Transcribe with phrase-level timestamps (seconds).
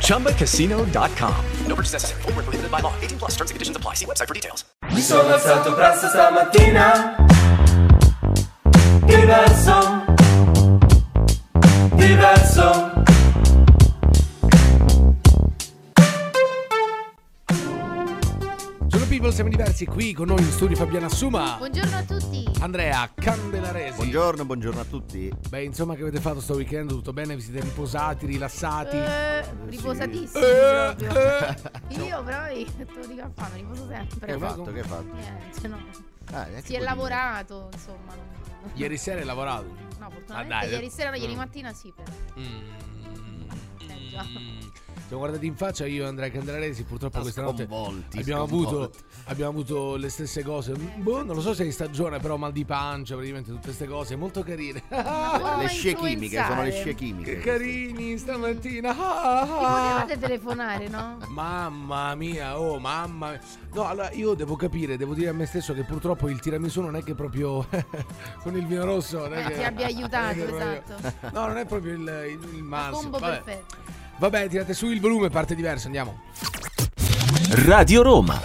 [0.00, 1.44] ChumbaCasino.com.
[1.66, 2.22] No purchase necessary.
[2.22, 2.92] Void where prohibited by law.
[3.00, 3.94] 18 plus terms and conditions apply.
[3.94, 4.64] See website for details.
[4.90, 7.16] Mi sono alzato presto stamattina
[9.04, 10.04] Diverso
[11.94, 12.97] Diverso
[18.98, 22.44] Sono People, siamo diversi qui con noi in studio Fabiana Assuma, Buongiorno a tutti.
[22.58, 23.94] Andrea Candelaresi.
[23.94, 25.32] Buongiorno, buongiorno a tutti.
[25.48, 26.88] Beh, insomma, che avete fatto sto weekend?
[26.88, 27.36] Tutto bene?
[27.36, 28.96] Vi siete riposati, rilassati?
[28.96, 31.94] Eh, riposatissimi Eh, eh.
[31.94, 34.26] Io però te lo dico a fare, riposo sempre.
[34.26, 34.64] Che hai fatto?
[34.64, 35.14] Che hai fatto?
[35.14, 35.78] Niente, no.
[36.32, 38.16] Ah, Si è lavorato, insomma.
[38.16, 39.76] non- Ieri sera hai lavorato?
[40.00, 41.36] No, fortunatamente Ah, dai, ieri sera, no, ieri mm.
[41.36, 41.92] mattina sì.
[41.94, 42.10] Però.
[42.36, 43.90] Mm.
[43.90, 44.26] Eh, già.
[45.08, 47.62] Siamo guardati in faccia io e Andrea Candelaresi, purtroppo questa notte
[48.18, 48.90] abbiamo avuto,
[49.24, 50.74] abbiamo avuto le stesse cose.
[50.74, 53.86] Boh, non lo so se è in stagione, però mal di pancia, praticamente tutte queste
[53.86, 54.82] cose molto carine.
[54.90, 57.38] Le scie chimiche, sono le scie che chimiche.
[57.38, 58.92] carini stamattina.
[58.92, 61.16] Mi potevate telefonare, no?
[61.28, 63.40] Mamma mia, oh mamma mia.
[63.72, 66.96] No, allora io devo capire, devo dire a me stesso che purtroppo il tiramisù non
[66.96, 67.66] è che proprio
[68.42, 71.30] con il vino rosso non è Eh, che- ti abbia aiutato, che proprio- esatto.
[71.32, 72.00] No, non è proprio il,
[72.42, 73.00] il, il massimo.
[73.00, 73.40] Combo Vabbè.
[73.42, 73.76] perfetto.
[74.18, 76.22] Vabbè, tirate su il volume, parte diverso, andiamo.
[77.50, 78.40] Radio Roma.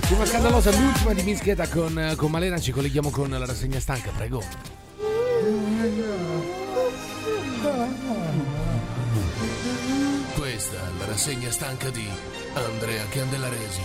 [0.00, 4.42] Prima scandalosa, l'ultima di Mischeta con, con Malena, ci colleghiamo con la rassegna stanca, prego.
[10.34, 12.06] Questa è la rassegna stanca di
[12.52, 13.80] Andrea Candelaresi.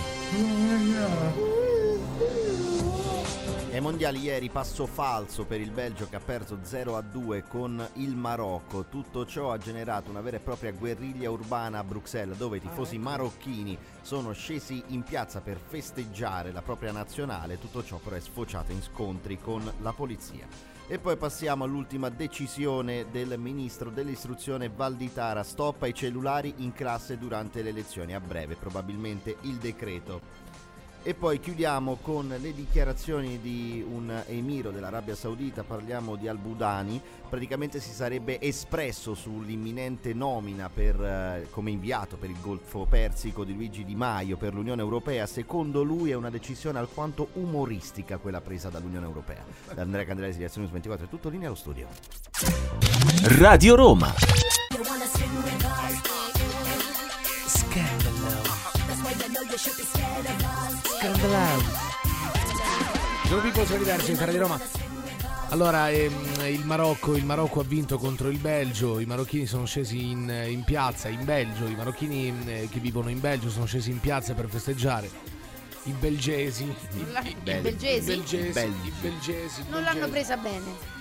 [3.71, 7.87] Ai mondiali ieri passo falso per il Belgio che ha perso 0 a 2 con
[7.93, 8.85] il Marocco.
[8.85, 12.97] Tutto ciò ha generato una vera e propria guerriglia urbana a Bruxelles dove i tifosi
[12.97, 17.59] marocchini sono scesi in piazza per festeggiare la propria nazionale.
[17.59, 20.47] Tutto ciò però è sfociato in scontri con la polizia.
[20.87, 25.43] E poi passiamo all'ultima decisione del ministro dell'istruzione Valditara.
[25.43, 28.15] Stop ai cellulari in classe durante le lezioni.
[28.15, 30.47] A breve probabilmente il decreto.
[31.01, 37.79] E poi chiudiamo con le dichiarazioni di un emiro dell'Arabia Saudita, parliamo di Al-Budani, praticamente
[37.79, 43.85] si sarebbe espresso sull'imminente nomina per, eh, come inviato per il Golfo Persico di Luigi
[43.85, 45.25] Di Maio per l'Unione Europea.
[45.25, 49.43] Secondo lui è una decisione alquanto umoristica quella presa dall'Unione Europea.
[49.73, 51.87] Da Andrea Candelesi di Azione News 24 è tutto linea allo studio.
[53.37, 54.13] Radio Roma.
[63.25, 64.59] Sono Pippo, sono diversi, in di Roma.
[65.47, 66.13] Allora, ehm,
[66.49, 70.63] il, Marocco, il Marocco ha vinto contro il Belgio, i marocchini sono scesi in, in
[70.65, 74.49] piazza in Belgio, i marocchini eh, che vivono in Belgio sono scesi in piazza per
[74.49, 75.09] festeggiare.
[75.83, 78.11] I belgesi, i, La- i- belgesi?
[78.11, 78.87] i belgesi, Belgi.
[78.87, 80.11] i belgesi, i Non l'hanno belgesi.
[80.11, 80.97] presa bene.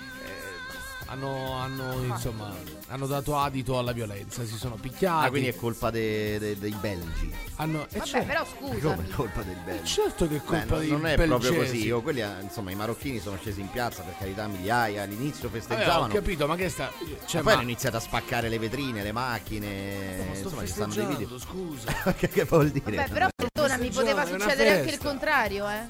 [1.09, 2.53] Hanno, hanno, insomma,
[2.87, 5.25] hanno dato adito alla violenza, si sono picchiati.
[5.25, 7.33] Ah, quindi è colpa de- de- dei belgi.
[7.55, 8.93] hanno, eh, Vabbè, certo, però Come scusa.
[8.93, 9.87] è colpa dei belgi?
[9.87, 11.27] certo che è Beh, colpa non, dei non è belgesi.
[11.39, 11.85] proprio così.
[11.85, 15.03] Io, quelli, eh, insomma, i marocchini sono scesi in piazza per carità, migliaia.
[15.03, 16.13] All'inizio Vabbè, ho festeggiavano.
[16.13, 16.91] capito, ma che sta...
[17.25, 20.17] Cioè, e poi ma- hanno iniziato a spaccare le vetrine, le macchine.
[20.27, 21.39] Ma sto insomma, ci stanno dei festeggiando, video.
[21.39, 21.91] scusa.
[22.17, 22.95] che, che vuol dire?
[22.95, 25.87] Vabbè, però perdonami, poteva succedere anche il contrario, eh.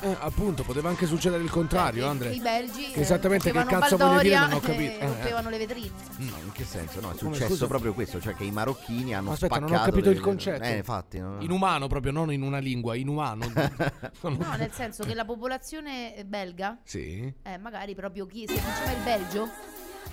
[0.00, 2.32] Eh, appunto, poteva anche succedere il contrario, Perché Andre.
[2.34, 4.92] I belgi Che esattamente che cazzo voglio dire, non ho capito.
[4.92, 5.06] Eh, eh.
[5.06, 5.90] rompevano le vetrine.
[6.16, 7.00] No, in che senso?
[7.00, 7.66] No, è Come, successo scusa?
[7.66, 10.62] proprio questo, cioè che i marocchini hanno Aspetta, spaccato non ho capito le- il concetto.
[10.64, 11.36] Eh, infatti, no?
[11.40, 13.44] In umano proprio, non in una lingua, in umano.
[14.22, 17.32] Non- No, nel senso che la popolazione belga, Sì.
[17.42, 19.48] eh, magari proprio chi, se diceva il Belgio,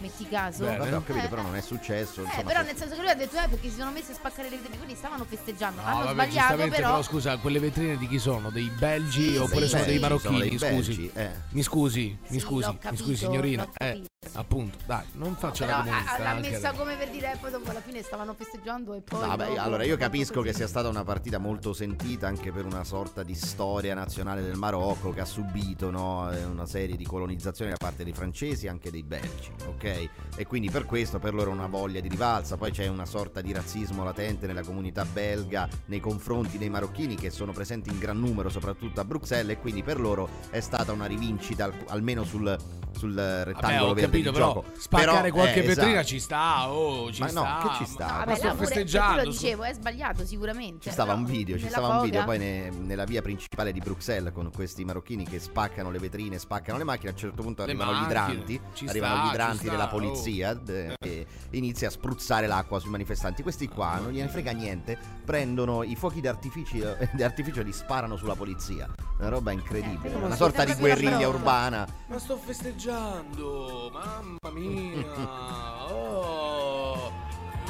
[0.04, 0.64] metti caso.
[0.66, 0.78] Bene.
[0.78, 2.22] Vabbè, ho capito, Eh, però non è successo.
[2.22, 4.16] Eh, insomma, però nel senso che lui ha detto eh perché si sono messi a
[4.16, 5.82] spaccare le vetrine, quindi stavano festeggiando.
[5.82, 6.88] No, Hanno vabbè, sbagliato giustamente, però.
[6.90, 8.50] però scusa, quelle vetrine di chi sono?
[8.50, 10.40] Dei belgi Sì, oppure sì, sono dei sono marocchini?
[10.40, 10.68] dei scusi.
[10.96, 11.30] belgi, eh.
[11.50, 13.64] Mi scusi, mi Sì, scusi, l'ho mi capito, scusi signorina.
[13.64, 14.08] Eh, capito.
[14.34, 16.14] appunto, dai, non faccia la Però comunista.
[16.16, 16.78] ah, l'ha messa lei.
[16.80, 19.20] come per dire, eh, poi dopo alla fine stavano festeggiando e poi.
[19.20, 22.84] Vabbè, dopo- allora io capisco che sia stata una partita molto sentita anche per una
[22.84, 27.72] sorta di storia nazionale del Marocco che ha subito no, eh, una serie di colonizzazioni
[27.72, 29.93] da parte dei francesi e anche dei belgi, ok?
[30.36, 33.54] E quindi per questo per loro una voglia di rivalsa, poi c'è una sorta di
[33.54, 38.50] razzismo latente nella comunità belga nei confronti dei marocchini che sono presenti in gran numero
[38.50, 42.58] soprattutto a Bruxelles e quindi per loro è stata una rivincita al- almeno sul,
[42.98, 44.66] sul Vabbè, rettangolo ho verde capito, di però gioco.
[44.78, 46.08] spaccare Però, qualche eh, vetrina esatto.
[46.08, 47.60] ci sta, oh, ci Ma no, sta.
[47.62, 48.06] che ci sta?
[48.08, 50.80] No, Ma vabbè, sto festeggiando, Io lo dicevo, è sbagliato sicuramente.
[50.84, 53.80] Ci stava un video, ci nella stava un video poi ne- nella via principale di
[53.80, 57.64] Bruxelles con questi marocchini che spaccano le vetrine, spaccano le macchine, a un certo punto
[57.66, 59.90] Le arrivano gli macchine, idranti, ci arrivano sta, gli idranti della oh.
[59.90, 63.42] polizia d- e inizia a spruzzare l'acqua sui manifestanti.
[63.42, 68.36] Questi qua non gliene frega niente, prendono i fuochi d'artificio, d'artificio e li sparano sulla
[68.36, 68.88] polizia.
[69.20, 71.88] Una roba incredibile, Eh, una sorta di guerriglia la urbana.
[72.08, 75.72] Ma sto festeggiando, mamma mia.
[75.86, 76.43] Oh.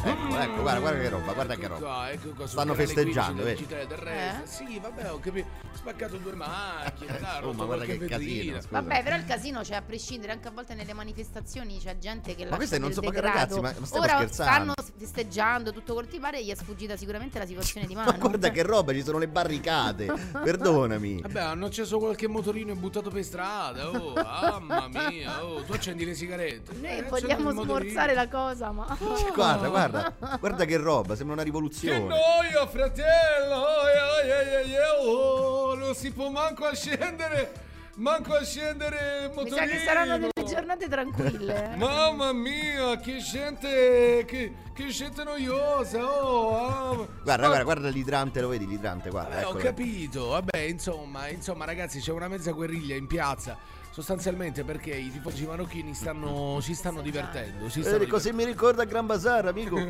[0.05, 2.11] Ecco, ecco, guarda, guarda che roba, guarda che Ecco roba.
[2.11, 3.65] ecco qua, sul Stanno festeggiando, 15 vedi?
[3.67, 4.43] del G3 terrestre.
[4.43, 4.67] Eh?
[4.67, 5.47] Sì, vabbè, ho capito.
[5.73, 8.67] Spaccato due macchine, dai, Oh, ma guarda che casino, scusa.
[8.81, 12.43] Vabbè, però il casino c'è a prescindere, anche a volte nelle manifestazioni c'è gente che
[12.43, 13.33] Ma lascia queste non sono- degrado.
[13.37, 14.73] ragazzi, ma- ma stiamo Ora scherzando?
[14.73, 18.03] stanno festeggiando tutto quel ti pare e gli è sfuggita sicuramente la situazione di Ma
[18.05, 18.17] mano.
[18.17, 20.05] guarda che roba, ci sono le barricate.
[20.43, 21.21] Perdonami.
[21.21, 23.89] Vabbè, hanno acceso qualche motorino e buttato per strada.
[23.89, 24.13] Oh,
[24.61, 25.43] mamma mia.
[25.43, 26.73] Oh, tu accendi le sigarette.
[26.79, 28.85] Noi Eh, vogliamo smorzare la cosa, ma
[29.33, 29.92] Guarda, guarda,
[30.39, 31.99] guarda che roba, sembra una Che rivoluzione.
[31.99, 33.55] noia, fratello!
[33.55, 33.87] Oh,
[34.23, 37.61] eh, oh, non si può manco a scendere!
[37.95, 39.55] Manco a scendere il mi motorino!
[39.55, 41.73] sa che saranno delle giornate tranquille.
[41.73, 41.75] eh.
[41.75, 46.03] Mamma mia, che gente, che, che gente noiosa!
[46.03, 47.07] Oh, ah.
[47.21, 49.41] Guarda, guarda, guarda l'idrante, lo vedi l'idrante, guarda.
[49.41, 53.55] Eh, ho capito, vabbè, insomma, insomma, ragazzi, c'è una mezza guerriglia in piazza.
[53.93, 57.69] Sostanzialmente perché i tifosi marocchini stanno, si stanno divertendo.
[57.69, 59.77] Si stanno Eh, cosa mi ricorda Gran Bazar, amico?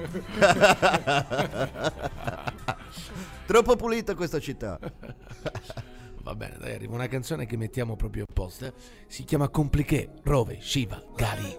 [3.48, 4.78] Troppo pulita questa città.
[6.22, 8.74] Va bene, dai, arriva una canzone che mettiamo proprio apposta.
[9.08, 11.58] Si chiama Compliqué, Rove, Shiva, Gali.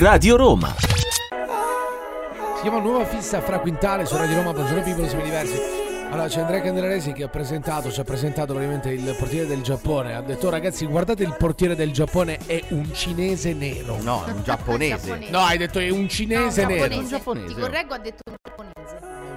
[0.00, 0.74] Radio Roma.
[2.56, 5.85] Si chiama Nuova fissa fra quintale su Radio Roma, buongiorno people, siamo diversi.
[6.08, 10.14] Allora c'è Andrea Candelaresi che ha presentato, ci ha presentato ovviamente il portiere del Giappone.
[10.14, 14.00] Ha detto ragazzi guardate il portiere del Giappone è un cinese nero.
[14.00, 15.06] No, è un giapponese.
[15.08, 15.30] Giapponese.
[15.30, 16.96] No, hai detto è un cinese No, nero.
[16.96, 17.54] Un giapponese.
[17.54, 18.75] Ti correggo, ha detto un giapponese.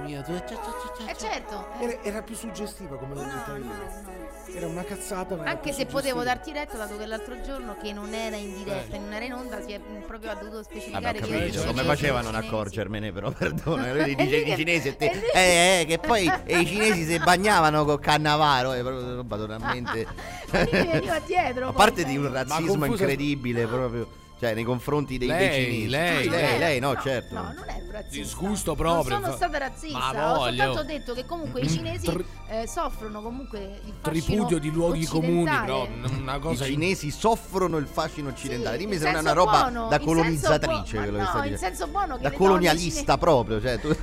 [0.04, 1.66] Mia, tu- Eh certo.
[1.78, 1.84] eh.
[1.84, 4.56] Era, era più suggestiva come l'ho detta io.
[4.56, 5.36] Era una cazzata.
[5.36, 8.96] ma Anche se potevo darti retta, dato che l'altro giorno che non era in diretta,
[8.98, 12.18] non era in onda, si è proprio ha dovuto specificare che capito, i come faceva
[12.18, 15.80] a non accorgermene però, perdona, lui È dice lì i che- cinesi e te, eh,
[15.82, 20.06] eh, che poi eh, i cinesi si bagnavano con Cannavaro, è proprio una roba totalmente...
[20.50, 21.68] Veniva dietro.
[21.68, 24.08] A poi, parte di un razzismo incredibile proprio,
[24.40, 25.88] cioè nei confronti dei, dei Lei, cinesi.
[25.88, 27.34] lei, Sì, Non lei, era- lei, no, certo.
[27.34, 28.16] No, non ero razzista.
[28.22, 29.98] Disgusto proprio, Non sono stata razzista.
[29.98, 34.58] Ma Ho soltanto detto che comunque i cinesi Tr- eh, soffrono comunque il fascino Tripudio
[34.58, 35.86] di luoghi comuni, però
[36.18, 38.76] una I cosa cinesi soffrono il fascino occidentale.
[38.78, 41.34] Sì, Dimmi in se non è una roba buono, da in colonizzatrice quello che stai
[41.34, 41.58] no, in dicendo.
[41.58, 43.94] senso buono che da colonialista donne proprio, cioè tu,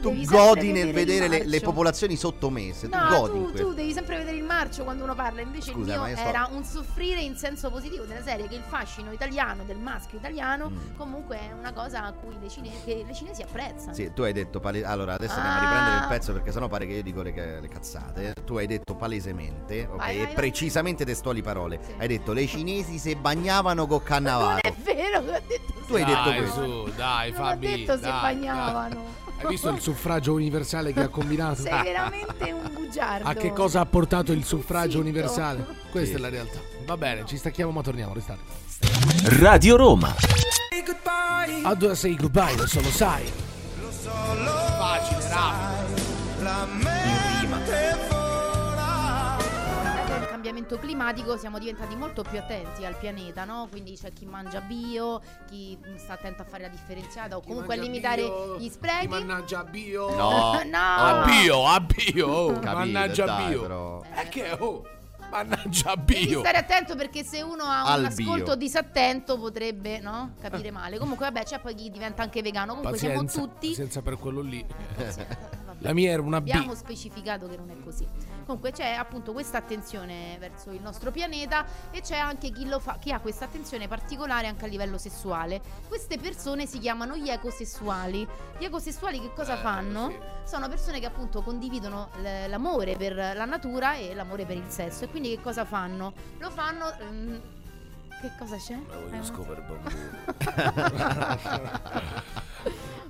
[0.00, 3.72] tu sempre godi nel vedere le, le popolazioni sottomesse, tu No, godi in tu, tu
[3.74, 7.36] devi sempre vedere il marcio quando uno parla, invece il mio era un soffrire in
[7.36, 10.96] senso positivo della serie che il fascino italiano del maschio italiano Mm.
[10.96, 13.92] comunque è una cosa a cui le, cine- che le cinesi apprezzano.
[13.94, 15.60] Sì, tu hai detto pale- allora adesso andiamo a Ah.
[15.68, 18.34] riprendere il pezzo perché sennò pare che io dico le, ca- le cazzate.
[18.44, 19.96] Tu hai detto palesemente, ok?
[19.96, 20.34] Vai, vai, e vai.
[20.34, 21.80] precisamente testuali parole.
[21.84, 21.92] Sì.
[21.98, 24.58] Hai detto le cinesi se bagnavano con Non cannavaro.
[24.62, 26.64] è vero che ho detto Tu hai detto dai, questo.
[26.86, 27.66] su, dai, Non Fabi.
[27.66, 28.94] ho detto si dai, bagnavano.
[28.94, 29.20] dai.
[29.42, 31.62] Hai visto il suffragio universale che ha combinato?
[31.62, 33.26] Sei veramente un bugiardo.
[33.28, 35.00] A che cosa ha portato il suffragio Zitto.
[35.00, 35.66] universale?
[35.92, 36.16] Questa Sì.
[36.16, 36.58] è la realtà.
[36.86, 38.40] Va bene, ci stacchiamo ma torniamo, restate.
[39.38, 40.12] Radio Roma.
[41.64, 43.30] A dove sei goodbye, adesso lo sai.
[44.02, 45.28] Facile,
[46.40, 46.90] rapido.
[50.06, 53.68] Con il cambiamento climatico siamo diventati molto più attenti al pianeta, no?
[53.70, 57.76] Quindi c'è chi mangia bio, chi sta attento a fare la differenziata o comunque a
[57.76, 59.08] mangia limitare bio, gli Chi sprechi.
[59.08, 60.08] mannaggia bio.
[60.16, 60.60] No.
[60.64, 60.78] No.
[60.78, 62.26] A bio, a bio.
[62.28, 63.60] oh, Capite, mannaggia dai, bio.
[63.60, 64.02] però.
[64.16, 64.84] E che oh,
[65.32, 66.40] mannaggia a Devi bio.
[66.40, 68.54] stare attento perché se uno ha Al un ascolto bio.
[68.54, 70.34] disattento potrebbe no?
[70.40, 70.98] capire male.
[70.98, 72.74] Comunque vabbè c'è poi chi diventa anche vegano.
[72.74, 73.68] Comunque Pazienza, siamo tutti...
[73.68, 74.64] pazienza per quello lì.
[74.96, 75.26] Vabbè.
[75.82, 76.48] La mia era una B.
[76.48, 78.06] Abbiamo specificato che non è così.
[78.44, 82.98] Comunque c'è appunto questa attenzione verso il nostro pianeta e c'è anche chi, lo fa,
[83.00, 85.60] chi ha questa attenzione particolare anche a livello sessuale.
[85.88, 88.26] Queste persone si chiamano gli ecosessuali.
[88.58, 90.08] Gli ecosessuali che cosa Eh, fanno?
[90.10, 90.16] sì.
[90.50, 92.10] Sono persone che appunto condividono
[92.48, 95.04] l'amore per la natura e l'amore per il sesso.
[95.04, 96.12] E quindi che cosa fanno?
[96.38, 96.92] Lo fanno...
[96.98, 97.40] ehm,
[98.20, 98.74] Che cosa c'è?
[98.76, 99.90] Ma voglio Eh, bambino.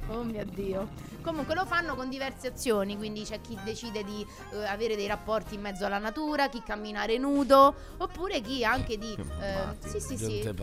[0.09, 0.89] Oh mio Dio.
[1.23, 5.55] Comunque lo fanno con diverse azioni, quindi c'è chi decide di eh, avere dei rapporti
[5.55, 9.17] in mezzo alla natura, chi camminare nudo, oppure chi anche di...
[9.41, 10.55] eh, sì, sì, sì.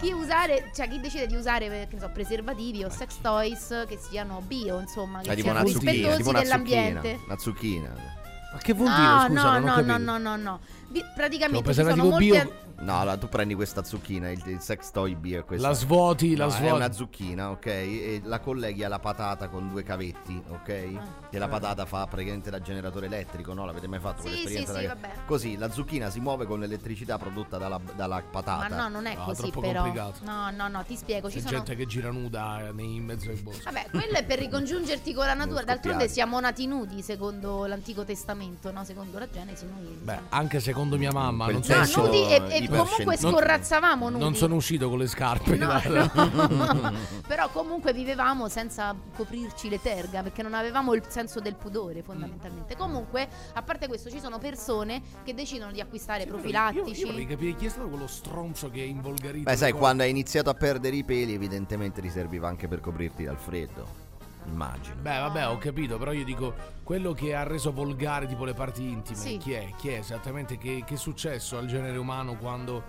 [0.00, 3.84] Chi usare, cioè chi decide di usare eh, che ne so, preservativi o sex toys
[3.88, 7.20] che siano bio, insomma, che Cioè, tipo siano rispettosi tipo una dell'ambiente.
[7.24, 8.18] Una zucchina.
[8.52, 9.28] Ma che vuol no, dire?
[9.28, 10.60] Scusa, no, non ho no, no, no, no, no.
[10.88, 14.60] Vi- praticamente Cioè, ci sono molti bio- No, allora tu prendi questa zucchina, il, il
[14.60, 15.44] sex toy beer.
[15.44, 15.68] Questa.
[15.68, 16.66] La svuoti, la No, svuoti.
[16.66, 17.66] È una zucchina, ok?
[17.66, 20.68] E la colleghi alla patata con due cavetti, ok?
[20.96, 21.28] Ah.
[21.30, 23.66] E la patata fa praticamente da generatore elettrico, no?
[23.66, 24.72] L'avete mai fatto Sì, quell'esperienza?
[24.72, 25.10] sì, sì, da- vabbè.
[25.26, 28.68] Così, la zucchina si muove con l'elettricità prodotta dalla, dalla patata.
[28.68, 29.82] Ma no, non è No, così troppo però.
[29.82, 30.18] complicato.
[30.24, 33.04] No, no, no, ti spiego, C'è ci sono gente che gira nuda eh, nei- in
[33.04, 33.62] mezzo ai boschi.
[33.64, 35.64] Vabbè, quello è per ricongiungerti con la natura.
[35.64, 38.84] D'altronde siamo nati nudi secondo l'Antico Testamento, no?
[38.84, 42.42] Secondo la Genesi noi Beh, anche secondo mia mamma, non No, sono, senso nudi e,
[42.56, 44.22] e comunque non- scorrazzavamo nudi.
[44.22, 45.56] non sono uscito con le scarpe.
[45.56, 46.92] No, no.
[47.26, 52.76] Però comunque vivevamo senza coprirci le terga perché non avevamo il senso del pudore fondamentalmente.
[52.76, 57.00] Comunque, a parte questo, ci sono persone che decidono di acquistare Io, profilattici.
[57.00, 59.48] io vorrei capire chi è stato quello stronzo che è involgarito.
[59.50, 63.24] Beh, sai, quando hai iniziato a perdere i peli, evidentemente ti serviva anche per coprirti
[63.24, 64.08] dal freddo.
[64.50, 64.96] Immagino.
[65.00, 68.82] Beh, vabbè, ho capito, però io dico quello che ha reso volgare tipo le parti
[68.82, 69.18] intime.
[69.18, 69.36] Sì.
[69.38, 69.70] Chi è?
[69.78, 70.58] Chi è esattamente?
[70.58, 72.84] Che, che è successo al genere umano quando,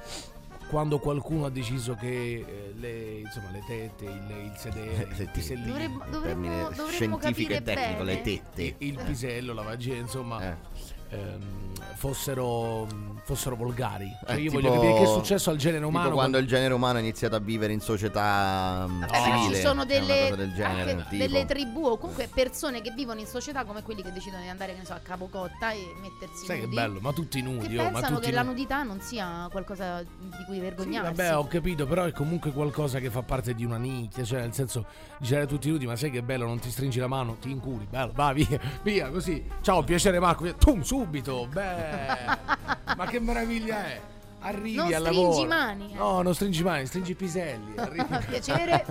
[0.69, 5.29] quando qualcuno ha deciso che eh, le, insomma, le tette, il, il sedere, Le il
[5.31, 8.03] pisellino, Dovremmo, dovremmo, Termine dovremmo scientifico e tecnico, bene.
[8.03, 8.75] le tette.
[8.79, 10.55] il pisello, la vagina, insomma, Eh.
[11.11, 11.59] Ehm,
[11.95, 12.87] fossero,
[13.23, 14.09] fossero volgari.
[14.25, 16.13] Cioè, Eh, io tipo- voglio capire che è successo al genere Tipo umano.
[16.13, 19.55] quando il genere umano ha iniziato a vivere in società mm, Vabbè, ma civile.
[19.55, 23.83] ci sono delle, del genere, delle tribù o comunque persone che vivono in società come
[23.83, 26.75] quelli che decidono di andare che ne so, a Capocotta e mettersi Sai che nudi.
[26.75, 28.55] bello, ma tutti Che nudi, oh, ma pensano tutti che la nudi.
[28.55, 31.13] nudità non sia qualcosa di cui Sì, vergognarsi.
[31.13, 34.53] vabbè, ho capito, però è comunque qualcosa che fa parte di una nicchia, cioè nel
[34.53, 34.85] senso
[35.19, 38.11] girare tutti nudi, ma sai che bello, non ti stringi la mano, ti inculi, bello,
[38.15, 39.45] vai via, via, così.
[39.61, 42.38] Ciao, piacere Marco, via, tum, subito, beh.
[42.96, 44.01] ma che meraviglia è?
[44.43, 45.48] Arrivi Non al stringi lavoro.
[45.48, 45.96] mani, eh.
[45.96, 47.74] No, non stringi mani, stringi i piselli.
[47.77, 48.17] Arrivi.
[48.29, 48.86] Piacere,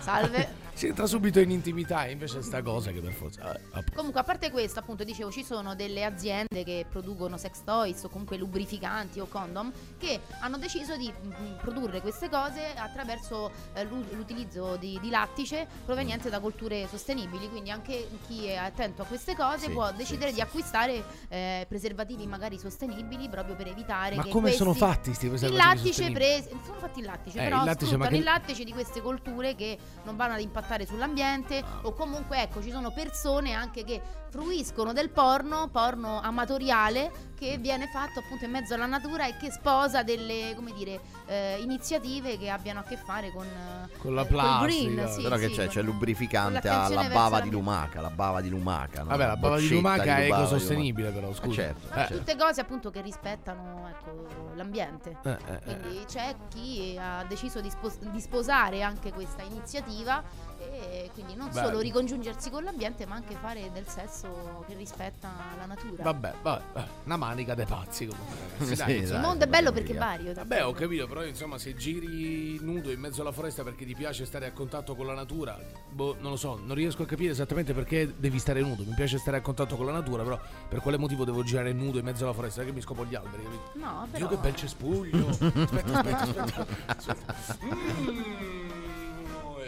[0.00, 0.60] salve.
[0.74, 3.54] Si entra subito in intimità, e invece sta cosa che per forza.
[3.54, 3.84] eh.
[3.94, 8.08] Comunque, a parte questo, appunto, dicevo, ci sono delle aziende che producono sex toys o
[8.08, 14.04] comunque lubrificanti o condom che hanno deciso di mm, produrre queste cose attraverso eh, l'u-
[14.14, 17.48] l'utilizzo di, di lattice proveniente da colture sostenibili.
[17.48, 20.36] Quindi anche chi è attento a queste cose Sì, può decidere sì.
[20.36, 25.14] di acquistare eh, preservativi magari sostenibili proprio per evitare Ma che come sono questi- fatti
[25.14, 26.24] sti il preservativi lattice sostenibili?
[26.42, 28.72] preso sono fatti il lattice, Eh, però il lattice, ma sfruttano che- il lattice di
[28.72, 33.84] queste colture che non vanno ad impattare sull'ambiente o comunque ecco ci sono persone anche
[33.84, 34.00] che
[34.30, 39.50] fruiscono del porno, porno amatoriale che viene fatto appunto in mezzo alla natura e che
[39.50, 44.22] sposa delle come dire eh, iniziative che abbiano a che fare con eh, Con la
[44.22, 44.62] eh, plastica.
[44.94, 45.64] green, sì, Però che sì, c'è?
[45.64, 49.02] con- C'è lubrificante alla bava la- di lumaca, la bava di lumaca.
[49.02, 49.08] no?
[49.08, 51.54] Vabbè, la bava di lumaca è ecosostenibile, però, Eh, scusa.
[51.62, 52.16] certo, Ma certo.
[52.18, 55.18] tutte cose appunto che rispettano ecco, l'ambiente.
[55.24, 55.78] Eh, eh, eh.
[55.80, 60.22] Quindi c'è chi ha deciso di, spos- di sposare anche questa iniziativa
[60.70, 61.66] e quindi non Bello.
[61.66, 66.02] solo ricongiungersi con l'ambiente ma anche fare del sesso che rispetta la natura.
[66.02, 68.36] Vabbè, vabbè, una manica dei pazzi comunque.
[68.58, 69.00] Ragazzi, dai, Sì, insomma.
[69.02, 70.32] Il dai, mondo è bello perché è vario.
[70.34, 74.24] Vabbè, ho capito, però insomma, se giri nudo in mezzo alla foresta perché ti piace
[74.24, 75.58] stare a contatto con la natura,
[75.90, 78.84] boh, non lo so, non riesco a capire esattamente perché devi stare nudo.
[78.84, 81.98] Mi piace stare a contatto con la natura, però per quale motivo devo girare nudo
[81.98, 82.64] in mezzo alla foresta?
[82.64, 83.70] Che mi scopo gli alberi, capito?
[83.74, 85.28] No, Dio però che bel cespuglio!
[85.62, 87.34] Aspetta, aspetta, aspetta.
[87.34, 87.58] aspetta.
[88.02, 88.61] Mm,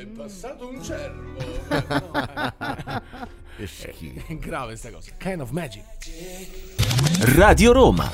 [0.05, 1.37] è passato un cervo.
[3.57, 4.27] Che schifo.
[4.27, 5.11] È grave sta cosa.
[5.17, 5.85] Kind of magic.
[7.37, 8.11] Radio Roma.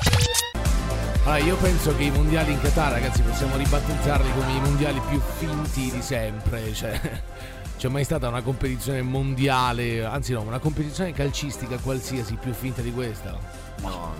[1.23, 5.19] Allora, io penso che i mondiali in Qatar, ragazzi, possiamo ribattezzarli come i mondiali più
[5.37, 6.71] finti di sempre.
[6.73, 6.99] Cioè,
[7.77, 12.91] c'è mai stata una competizione mondiale, anzi no, una competizione calcistica qualsiasi più finta di
[12.93, 13.37] questa?
[13.81, 14.13] No,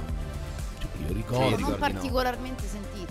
[0.79, 1.49] Cioè, io ricordo.
[1.49, 2.13] non ricordi no.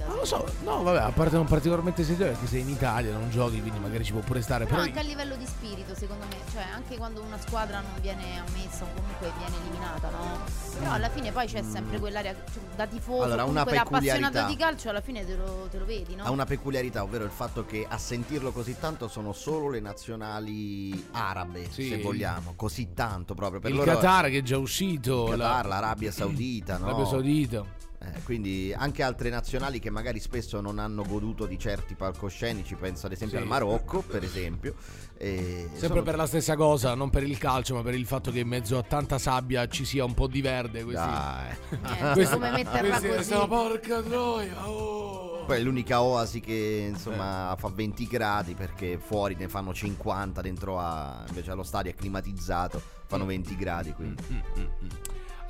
[0.07, 3.31] Non lo so, no, vabbè, a parte non particolarmente sentito perché sei in Italia, non
[3.31, 4.65] giochi, quindi magari ci può pure stare.
[4.65, 7.93] Però Però anche a livello di spirito, secondo me, cioè anche quando una squadra non
[8.01, 10.39] viene ammessa o comunque viene eliminata, no?
[10.79, 14.47] Però alla fine poi c'è sempre quell'area cioè, da tifoso, Allora, una appassionato peculiarità.
[14.47, 16.25] di calcio, alla fine te lo, te lo vedi, no?
[16.25, 21.07] ha una peculiarità, ovvero il fatto che a sentirlo così tanto sono solo le nazionali
[21.13, 21.89] arabe, Sì.
[21.89, 23.61] se vogliamo, così tanto proprio.
[23.61, 26.87] Per il loro Qatar che è già uscito, il Qatar, la- l'Arabia Saudita, no?
[26.87, 27.65] l'Arabia Saudita.
[28.03, 33.05] Eh, quindi anche altre nazionali che magari spesso non hanno goduto di certi palcoscenici, penso
[33.05, 33.43] ad esempio Sì.
[33.43, 34.75] al Marocco, per esempio.
[35.19, 38.31] e Sempre sono- per la stessa cosa, non per il calcio, ma per il fatto
[38.31, 40.83] che in mezzo a tanta sabbia ci sia un po' di verde.
[40.83, 41.57] Questi, Dai.
[41.69, 43.23] Niente, questi- come metterla questi così.
[43.33, 49.35] sono, porca troia, oh, Poi è l'unica oasi che insomma fa 20 gradi perché fuori
[49.35, 54.23] ne fanno 50, dentro a, invece allo stadio è climatizzato, fanno 20 gradi quindi.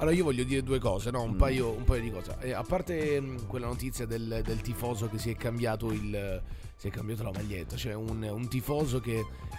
[0.00, 1.22] Allora io voglio dire due cose, no?
[1.22, 1.36] un, Mm.
[1.36, 2.34] paio, un paio di cose.
[2.40, 6.42] Eh, a parte mh, quella notizia del, del tifoso che si è cambiato il...
[6.80, 9.12] Si è cambiato la maglietta, cioè un, un tifoso che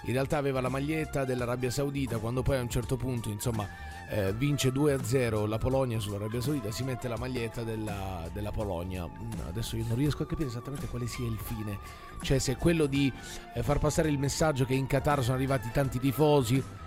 [0.06, 3.68] in realtà aveva la maglietta dell'Arabia Saudita, quando poi a un certo punto, insomma,
[4.10, 9.06] eh, vince 2-0 la Polonia sull'Arabia Saudita, si mette la maglietta della, della Polonia.
[9.06, 11.78] Mm, Adesso io non riesco a capire esattamente quale sia il fine.
[12.24, 13.14] Cioè se è quello di
[13.54, 16.81] eh, far passare il messaggio che in Qatar sono arrivati tanti tifosi, Mm,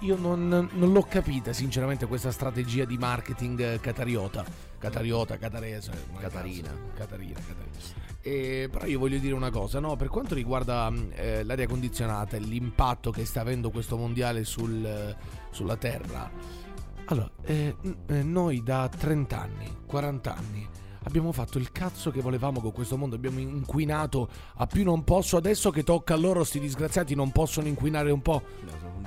[0.00, 4.44] Io non, non l'ho capita sinceramente questa strategia di marketing eh, catariota.
[4.78, 5.90] Catariota, catarese.
[6.18, 6.70] Catarina.
[6.94, 8.12] Catarina, Catarina.
[8.20, 9.96] Eh, però io voglio dire una cosa, no?
[9.96, 14.84] Per quanto riguarda mm, eh, l'aria condizionata e l'impatto che sta avendo questo mondiale sul,
[14.84, 15.16] eh,
[15.50, 16.30] sulla Terra.
[17.06, 17.76] Allora, eh,
[18.22, 20.68] noi da 30 anni, 40 anni,
[21.02, 25.36] abbiamo fatto il cazzo che volevamo con questo mondo, abbiamo inquinato a più non posso,
[25.36, 28.42] adesso che tocca a loro, sti disgraziati non possono inquinare un po'.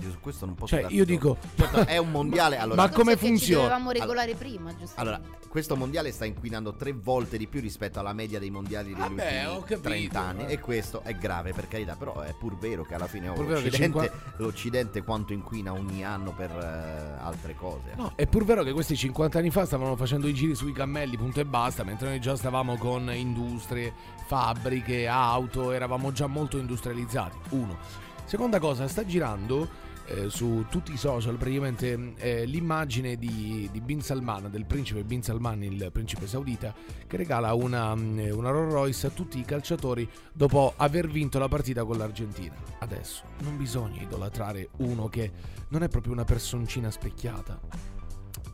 [0.01, 1.37] Io su questo non posso Cioè, io dico...
[1.55, 3.63] Certo, è un mondiale, allora- Ma come funziona?
[3.63, 4.99] dovevamo regolare prima, giusto?
[4.99, 8.99] Allora, questo mondiale sta inquinando tre volte di più rispetto alla media dei mondiali degli
[8.99, 10.45] Vabbè, ho ultimi capito, 30 anni.
[10.45, 10.53] eh.
[10.53, 13.71] E questo è grave, per carità, però è pur vero che alla fine oh, l'Occidente,
[13.77, 17.93] cinqua- l'Occidente quanto inquina ogni anno per eh, altre cose.
[17.95, 21.17] No, è pur vero che questi 50 anni fa stavano facendo i giri sui cammelli,
[21.17, 23.93] punto e basta, mentre noi già stavamo con industrie,
[24.27, 27.37] fabbriche, auto, eravamo già molto industrializzati.
[27.49, 27.77] Uno.
[28.25, 34.01] Seconda cosa, sta girando eh, su tutti i social praticamente eh, l'immagine di, di Bin
[34.01, 36.73] Salman, del principe Bin Salman, il principe saudita,
[37.05, 41.47] che regala una, mm, una Rolls Royce a tutti i calciatori dopo aver vinto la
[41.47, 42.55] partita con l'Argentina.
[42.79, 45.31] Adesso non bisogna idolatrare uno che
[45.69, 47.59] non è proprio una personcina specchiata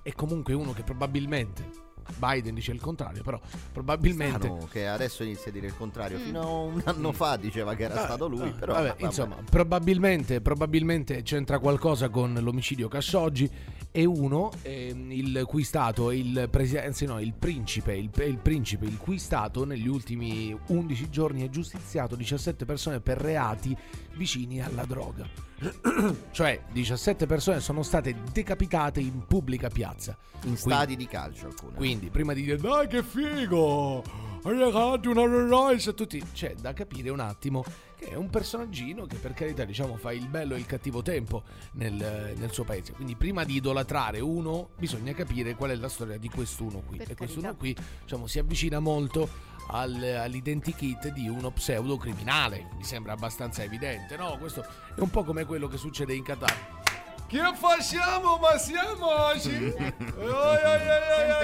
[0.03, 1.82] è comunque uno che probabilmente
[2.17, 3.39] Biden dice il contrario, però
[3.71, 6.17] probabilmente Strano che adesso inizia a dire il contrario.
[6.19, 6.21] Mm.
[6.23, 9.03] Fino a un anno fa diceva che era Ah, stato lui, ah, però vabbè, vabbè.
[9.05, 13.49] insomma, probabilmente, probabilmente c'entra qualcosa con l'omicidio Khashoggi
[13.95, 18.85] e uno, ehm, il cui stato, il presidente, anzi no, il principe, il, il principe,
[18.85, 23.77] il cui stato negli ultimi 11 giorni ha giustiziato 17 persone per reati
[24.15, 25.29] vicini alla droga.
[26.31, 30.17] cioè 17 persone sono state decapitate in pubblica piazza.
[30.45, 31.75] in stadi di calcio alcune.
[31.75, 34.01] Quindi, prima di dire dai che figo,
[34.43, 37.63] hai una Rolls Royce tutti, c'è da capire un attimo
[38.03, 41.43] che è un personaggino che per carità diciamo fa il bello e il cattivo tempo
[41.73, 42.93] nel, nel suo paese.
[42.93, 46.97] Quindi prima di idolatrare uno bisogna capire qual è la storia di quest'uno qui.
[46.97, 47.59] Per e quest'uno carità.
[47.59, 52.67] qui diciamo, si avvicina molto al, all'identikit di uno pseudo criminale.
[52.75, 54.37] Mi sembra abbastanza evidente, no?
[54.37, 56.81] Questo è un po' come quello che succede in Qatar.
[57.27, 58.37] Che facciamo?
[58.37, 59.49] Ma siamo oggi?
[59.49, 60.13] Sempre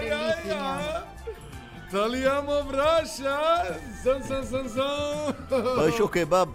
[0.02, 1.18] finiamo.
[1.90, 3.80] Tagliamo braccia!
[4.04, 5.34] San san san san!
[5.48, 6.50] Faccio kebab,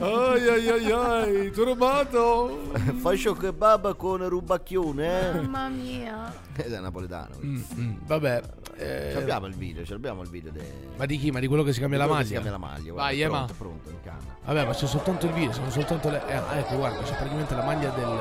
[0.00, 2.72] Ai ai ai ai, turbato!
[3.00, 5.32] faccio kebab con rubacchione, eh?
[5.40, 6.34] Mamma mia.
[6.56, 7.36] Ed è napoletano.
[7.44, 8.42] Mm, mm, vabbè,
[8.76, 10.64] eh, Ci abbiamo il video, ci abbiamo il video de...
[10.96, 11.30] ma di chi?
[11.30, 12.24] Ma di quello che si cambia la maglia?
[12.26, 13.36] Si cambia la maglia, guarda, Vai, è Ema.
[13.44, 14.36] pronto, pronto, in canna.
[14.46, 16.22] Vabbè, ma c'è soltanto il video, sono soltanto le.
[16.26, 18.18] Eh, ah, ecco, guarda, c'è praticamente la maglia del,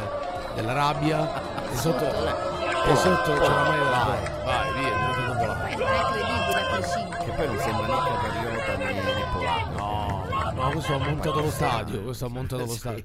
[0.54, 1.72] della rabbia.
[1.72, 2.06] E sotto.
[2.06, 5.03] E sotto c'è la maglia della Vai, vai, via,
[5.74, 7.24] è non è credibile a prescindere.
[7.26, 9.78] Che poi mi sembra né cariota né, né polacco.
[9.78, 12.02] No, no, questo ha montato lo stadio.
[12.04, 12.78] Questo ha montato lo Sì.
[12.78, 13.04] stadio.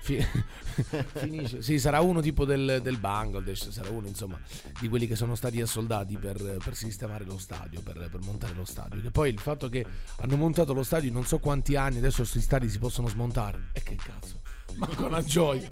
[0.00, 0.26] Fi-
[1.14, 1.62] Finisce.
[1.62, 4.38] Sì, sarà uno tipo del, del Bangladesh, sarà uno insomma
[4.80, 8.64] di quelli che sono stati assoldati per, per sistemare lo stadio, per, per montare lo
[8.64, 9.00] stadio.
[9.00, 9.84] Che poi il fatto che
[10.20, 13.68] hanno montato lo stadio in non so quanti anni, adesso questi stadi si possono smontare.
[13.72, 14.40] E che cazzo?
[14.76, 15.68] Ma con la gioia.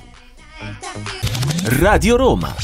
[1.64, 2.55] Radio Roma.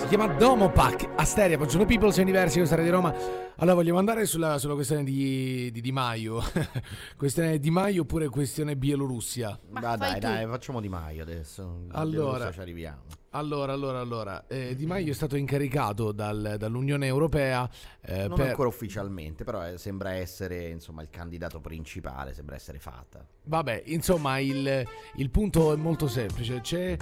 [0.00, 3.14] Si chiama Domopac Asteria, buongiorno people, sei diversi, questa è di Roma.
[3.56, 6.42] Allora vogliamo andare sulla, sulla questione di, di Di Maio.
[7.16, 9.60] questione Di Maio oppure questione Bielorussia?
[9.68, 11.84] Ma fai dai, dai, facciamo Di Maio adesso.
[11.90, 12.36] Allora.
[12.36, 13.02] Adesso ci arriviamo.
[13.32, 18.48] Allora, allora, allora, eh, Di Maio è stato incaricato dal- dall'Unione Europea eh, Non per...
[18.48, 23.24] ancora ufficialmente, però eh, sembra essere insomma il candidato principale, sembra essere fatta.
[23.44, 26.60] Vabbè, insomma, il, il punto è molto semplice.
[26.60, 26.96] C'è...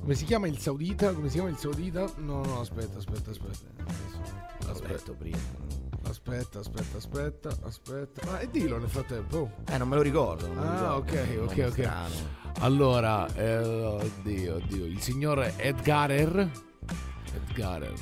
[0.00, 1.12] Come si chiama il saudita?
[1.12, 2.10] Come si chiama il saudita?
[2.16, 3.66] No, no, aspetta, aspetta, aspetta.
[4.64, 5.38] L'ho Aspetta, prima.
[6.08, 8.26] Aspetta, aspetta, aspetta, aspetta.
[8.30, 9.50] Ma e dillo nel frattempo.
[9.68, 10.48] Eh, non me lo ricordo.
[10.48, 10.96] Me lo Ah, ricordo.
[10.96, 11.72] ok, ok, ok.
[11.72, 12.14] strano.
[12.60, 16.50] Allora, eh, oddio, oddio, il signor Edgarer.
[17.34, 17.92] Edgarer.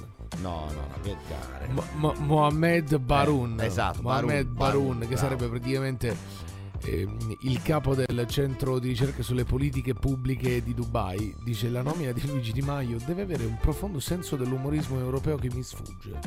[0.40, 1.68] No, no, no, che gare.
[1.68, 3.60] Mo- Mo- Mohamed Barun.
[3.60, 5.20] Eh, esatto, Mohamed Barun, Barun, Barun, che bravo.
[5.20, 6.16] sarebbe praticamente
[6.84, 12.12] ehm, il capo del centro di ricerca sulle politiche pubbliche di Dubai dice la nomina
[12.12, 16.20] di Luigi Di Maio deve avere un profondo senso dell'umorismo europeo che mi sfugge.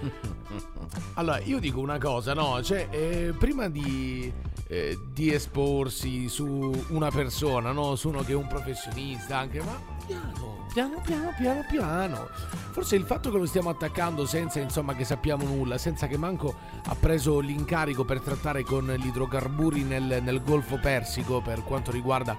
[1.14, 2.62] Allora, io dico una cosa, no?
[2.62, 4.32] Cioè, eh, prima di,
[4.66, 7.94] eh, di esporsi su una persona, no?
[7.94, 12.28] Su uno che è un professionista anche, ma piano, piano, piano, piano, piano.
[12.70, 16.54] Forse il fatto che lo stiamo attaccando senza, insomma, che sappiamo nulla, senza che manco
[16.84, 22.36] ha preso l'incarico per trattare con gli idrocarburi nel, nel Golfo Persico per quanto riguarda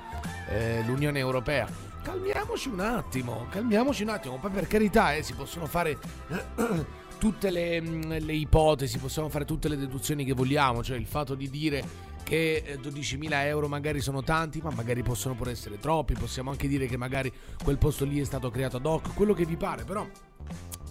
[0.50, 1.68] eh, l'Unione Europea.
[2.02, 5.98] Calmiamoci un attimo, calmiamoci un attimo, poi per carità eh, si possono fare
[7.20, 11.36] tutte le, mm, le ipotesi, possiamo fare tutte le deduzioni che vogliamo, cioè il fatto
[11.36, 16.14] di dire che eh, 12.000 euro magari sono tanti, ma magari possono pure essere troppi,
[16.14, 17.32] possiamo anche dire che magari
[17.64, 20.08] quel posto lì è stato creato ad hoc, quello che vi pare, però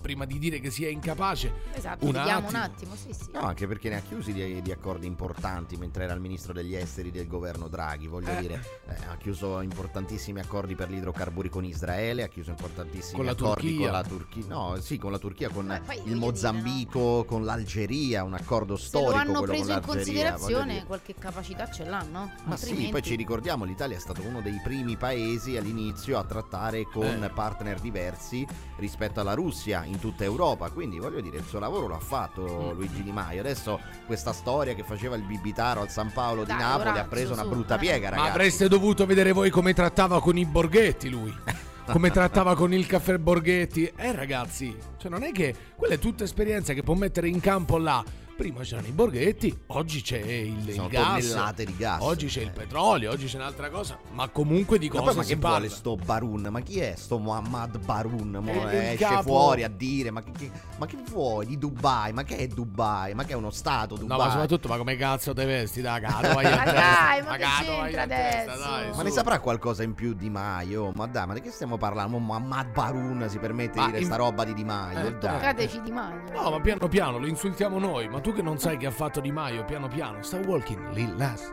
[0.00, 2.92] prima di dire che si è incapace, Esatto, un vediamo un attimo.
[2.92, 3.30] attimo, sì, sì.
[3.32, 6.74] No, anche perché ne ha chiusi di, di accordi importanti mentre era il ministro degli
[6.74, 8.40] esteri del governo Draghi, voglio Eh.
[8.40, 13.24] dire, eh, ha chiuso importantissimi accordi per gli idrocarburi con Israele, ha chiuso importantissimi Con
[13.26, 13.84] la accordi Turchia.
[13.90, 18.76] con la Turchia, no, sì, con la Turchia, con il Mozambico, con l'Algeria, un accordo
[18.76, 22.30] Se storico lo hanno preso con in considerazione, qualche capacità ce l'hanno.
[22.44, 22.90] Ma sì, altrimenti...
[22.90, 27.28] poi ci ricordiamo, l'Italia è stato uno dei primi paesi all'inizio a trattare con Eh.
[27.30, 31.96] partner diversi rispetto alla Russia in tutta Europa, quindi voglio dire, il suo lavoro l'ha
[31.96, 32.06] Mm.
[32.06, 33.40] fatto Luigi Di Maio.
[33.40, 37.08] Adesso questa storia che faceva il bibitaro al San Paolo di Dai, Napoli ha Lorenzo,
[37.10, 37.78] preso una brutta eh.
[37.78, 38.30] piega, Ma ragazzi.
[38.30, 41.34] avreste dovuto vedere voi come trattava con i Borghetti lui.
[41.90, 43.90] Come trattava con il caffè Borghetti.
[43.96, 47.78] Eh ragazzi, cioè non è che quella è tutta esperienza che può mettere in campo
[47.78, 48.04] là.
[48.40, 51.52] Prima c'erano i Borghetti, oggi c'è il, il gas.
[51.56, 52.00] di gas.
[52.00, 52.52] Oggi c'è il Eh.
[52.52, 53.98] petrolio, oggi c'è un'altra cosa.
[54.12, 55.56] Ma comunque di Ma cosa poi ma si che parla?
[55.58, 56.48] vuole sto Barun?
[56.50, 58.38] Ma chi è sto Muhammad Barun?
[58.40, 61.58] Mo Eh, il esce capo- fuori a dire ma che, che- ma che vuoi di
[61.58, 62.14] Dubai?
[62.14, 63.12] Ma che è Dubai?
[63.12, 64.16] Ma che è uno stato Dubai?
[64.16, 65.82] No, ma soprattutto, ma come cazzo te vesti?
[65.82, 66.72] Da cato, vai Ma testa.
[66.72, 68.68] dai, ma che cato, vai c'entra a testa, adesso?
[68.70, 70.92] dai, Ma ne saprà qualcosa in più Di Maio?
[70.94, 72.16] Ma dai, ma di che stiamo parlando?
[72.18, 75.08] Muhammad Barun si permette Ma di dire in- sta roba di Di Maio?
[75.08, 75.34] Eh, dai.
[75.34, 76.22] Toccateci di Maio.
[76.32, 78.08] No, ma piano piano lo insultiamo noi.
[78.08, 80.22] Ma tu che non sai che ha fatto Di Maio, piano piano.
[80.22, 81.52] Sta walking, Lil Nas.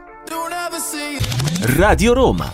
[1.76, 2.52] Radio Roma.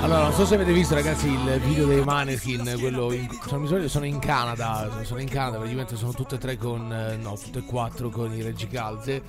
[0.00, 4.04] Allora, non so se avete visto, ragazzi, il video dei Maneskin, quello in, sono, sono-
[4.04, 7.64] in Canada, sono in Canada, praticamente sono tutte e tre con, eh, no, tutte e
[7.64, 9.22] quattro con i reggicalze.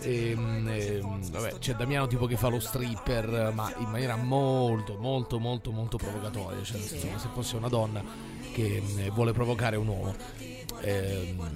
[0.00, 5.38] E, ehm, vabbè, c'è Damiano tipo che fa lo stripper, ma in maniera molto, molto,
[5.38, 10.14] molto, molto provocatoria, cioè se fosse una donna che eh, vuole provocare un uomo.
[10.82, 11.50] Ehm,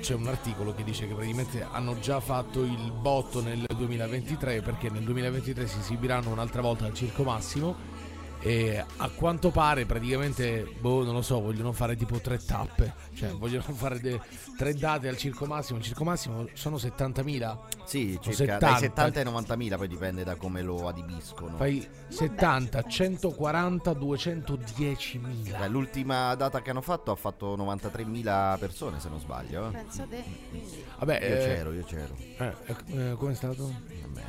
[0.00, 4.90] c'è un articolo che dice che praticamente hanno già fatto il botto nel 2023 perché
[4.90, 7.96] nel 2023 si esibiranno un'altra volta al Circo Massimo
[8.40, 13.30] e a quanto pare praticamente boh non lo so vogliono fare tipo tre tappe cioè
[13.30, 14.20] vogliono fare de-
[14.56, 18.78] tre date al Circo Massimo il Circo Massimo sono 70.000 Sì, circa dai 70.
[18.78, 21.56] 70 ai 90 mila, poi dipende da come lo adibiscono.
[21.56, 29.08] fai 70 140 210.000 Beh, L'ultima data che hanno fatto ha fatto 93.000 persone, se
[29.08, 29.68] non sbaglio.
[29.68, 29.70] eh.
[29.72, 30.24] Pensate.
[30.98, 32.16] vabbè Io eh, c'ero, io c'ero.
[32.18, 32.54] eh,
[32.86, 33.72] eh, come è stato?
[34.12, 34.27] Merda.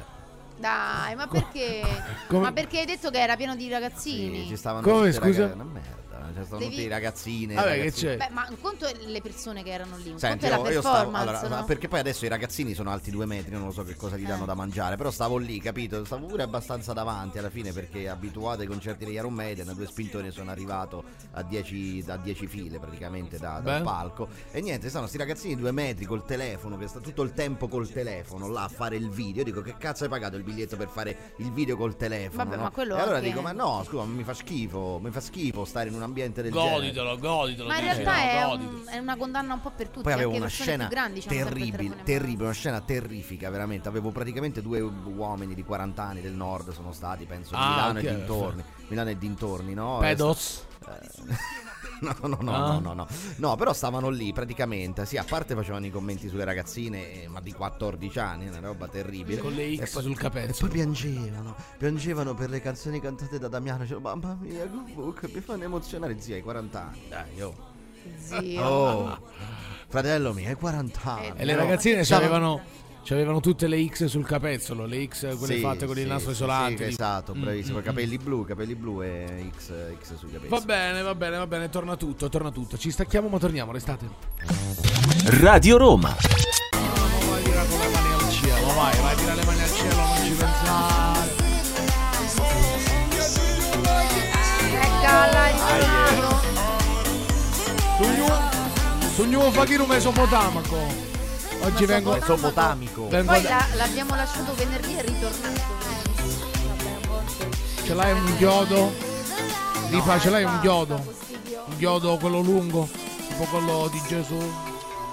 [0.60, 1.82] Dai, ma perché?
[2.28, 4.46] Come- Ma perché hai detto che era pieno di Sì, ragazzini?
[4.46, 5.42] ci stavano Come, scusa?
[5.44, 6.09] raga- Una merda.
[6.28, 7.54] Ci stavano Devi- tutti i ragazzini.
[7.56, 8.12] Vabbè, che ragazzini.
[8.12, 8.18] c'è?
[8.18, 10.82] Beh, ma un conto è le persone che erano lì, un Senti, conto è la
[10.82, 11.66] stavo, allora, no?
[11.66, 14.26] perché poi adesso i ragazzini sono alti due metri, non lo so che cosa gli
[14.26, 14.48] danno Eh.
[14.48, 16.04] da mangiare, però stavo lì, capito?
[16.06, 19.86] Stavo pure abbastanza davanti alla fine perché abituato ai concerti degli Iron Maiden, a due
[19.88, 23.84] spintoni sono arrivato a 10 a 10 file praticamente da- dal Beh.
[23.84, 27.68] palco e niente, stanno sti ragazzini due metri col telefono che sta tutto il tempo
[27.68, 29.38] col telefono là a fare il video.
[29.40, 32.44] Io dico che cazzo hai pagato il biglietto per fare il video col telefono?
[32.44, 32.64] Vabbè, no?
[32.64, 35.66] ma quello e allora anche- dico, ma no, scusa, mi fa schifo, mi fa schifo
[35.66, 36.74] stare in un ambiente del genere.
[36.76, 38.90] goditelo goditelo Ma in realtà è, un- goditelo.
[38.90, 40.04] è una condanna un po' per tutti.
[40.04, 43.88] Poi avevo anche una scena grandi il terribile, terribile, una scena terrifica, veramente.
[43.88, 48.06] Avevo praticamente due uomini di 40 anni del nord, sono stati, penso, Ah, Milano ok,
[48.06, 48.64] e dintorni.
[48.88, 49.98] Milano e dintorni, no?
[50.00, 51.08] pedos Eh,
[52.10, 52.68] No, no, no, Ah.
[52.74, 53.08] no, no, no.
[53.38, 55.06] No, però stavano lì praticamente.
[55.06, 58.88] Sì, a parte facevano i commenti sulle ragazzine, eh, ma di 14 anni, una roba
[58.88, 59.42] terribile.
[59.42, 63.38] con le E X poi- sul E capezzolo poi piangevano, piangevano per le canzoni cantate
[63.40, 63.82] da Damiano.
[63.84, 64.64] Dicevo, mamma mia,
[65.20, 66.20] che mi fanno emozionare.
[66.20, 67.56] Zia, hai 40 anni, dai, oh.
[68.18, 68.64] Zio.
[68.64, 69.20] Oh,
[69.88, 71.34] fratello mio, hai 40 anni.
[71.36, 71.60] E le no?
[71.60, 72.62] ragazzine Stava- c'avevano,
[73.10, 76.30] c'avevano tutte le X sul capezzolo, le X quelle Sì, fatte con il sì, nastro
[76.30, 76.84] sì, isolante.
[76.84, 77.80] sì, esatto, Mm, bravissimo.
[77.80, 80.48] mm, capelli blu, capelli blu e X, X sui capelli.
[80.50, 82.78] Va bene, va bene, va bene, torna tutto, torna tutto.
[82.78, 84.08] Ci stacchiamo ma torniamo, restate.
[85.40, 86.10] Radio Roma.
[86.10, 89.96] No, vai con le mani al cielo, vai, vai a tirare le mani al cielo,
[89.96, 91.30] non ci pensare.
[95.50, 96.48] Ritornato.
[97.98, 98.40] Sogno,
[99.16, 101.09] sogno fakiro mesopotamaco.
[101.62, 102.12] Oggi vengo.
[102.14, 103.08] Mesopotamico.
[103.10, 105.78] vengo Poi da- la- l'abbiamo lasciato venerdì e è ritornato.
[107.84, 108.92] Ce l'hai un chiodo?
[109.90, 110.96] Rifa, ce l'hai un chiodo?
[111.66, 112.88] Un chiodo quello lungo?
[113.28, 114.36] Tipo quello di Gesù?
[114.38, 114.54] No,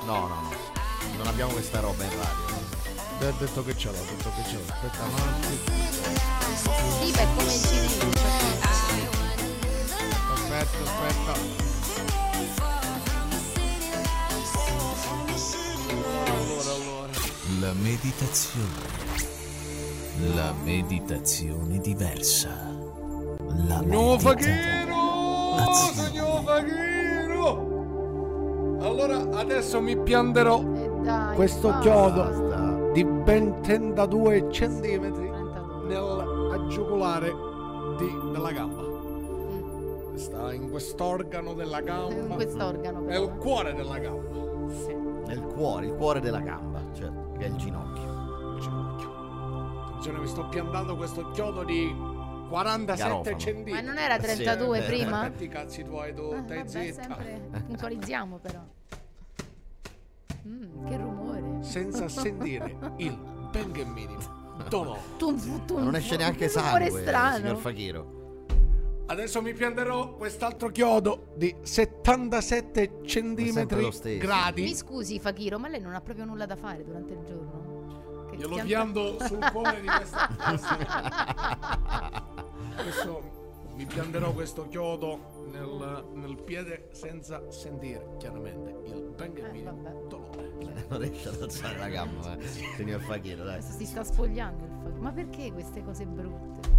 [0.04, 0.50] no, no.
[1.16, 2.44] Non abbiamo questa roba in radio.
[3.18, 4.72] Beh, ha detto che ce l'ho, ha detto che ce l'ho.
[4.72, 5.56] Aspetta un attimo.
[7.00, 7.54] Sì, beh, come
[10.34, 11.65] Aspetta, aspetta.
[17.80, 19.04] Meditazione.
[20.34, 22.48] La meditazione diversa.
[23.68, 24.86] La Signor meditazione.
[24.86, 25.92] Faghino!
[25.92, 27.74] Signor Faghino!
[28.80, 31.80] Allora, adesso mi pianderò eh, dai, questo basta.
[31.82, 35.28] chiodo di ben 32 centimetri
[35.88, 36.24] 32.
[36.50, 37.32] nel giugulare
[37.98, 38.82] di- della gamba.
[38.82, 40.16] Mm.
[40.16, 42.34] Sta in quest'organo della In gamba.
[42.36, 43.06] quest'organo.
[43.06, 44.44] È il cuore della gamba.
[44.84, 44.94] Sì.
[45.26, 46.75] Nel cuore, il cuore della gamba,
[47.46, 48.54] il ginocchio.
[48.56, 49.84] Il ginocchio.
[49.88, 51.94] Attenzione, mi sto piantando questo chiodo di
[52.48, 53.38] 47 Garofano.
[53.38, 53.72] centimetri.
[53.72, 55.22] Ma non era Sì, 32 eh, prima?
[55.22, 57.02] Senti i cazzi tuoi, tu, Ah, vabbè, zitta.
[57.02, 58.60] sempre puntualizziamo però.
[60.46, 61.42] Mm, che rumore.
[61.62, 63.16] Senza sentire il
[63.50, 64.20] benché minimo
[64.68, 65.00] dolore.
[65.16, 67.36] Tum, tum, Ma non esce neanche sangue, strano.
[67.36, 68.15] signor Fakiro.
[69.08, 74.08] Adesso mi pianterò quest'altro chiodo di 77 centimetri stesso.
[74.08, 74.74] Mi gradi.
[74.74, 78.26] scusi, Fakiro, ma lei non ha proprio nulla da fare durante il giorno?
[78.30, 80.28] Che Glielo pianta- piando sul cuore di questa
[82.76, 83.22] Adesso
[83.76, 90.54] mi pianterò questo chiodo nel, nel piede senza sentire chiaramente il benché Eh, minimo dolore.
[90.88, 93.58] Non riesce ad alzare la gamba, eh, signor Fakiro, dai.
[93.58, 95.00] Adesso si sta spogliando il Fakiro.
[95.00, 96.74] Ma perché queste cose brutte?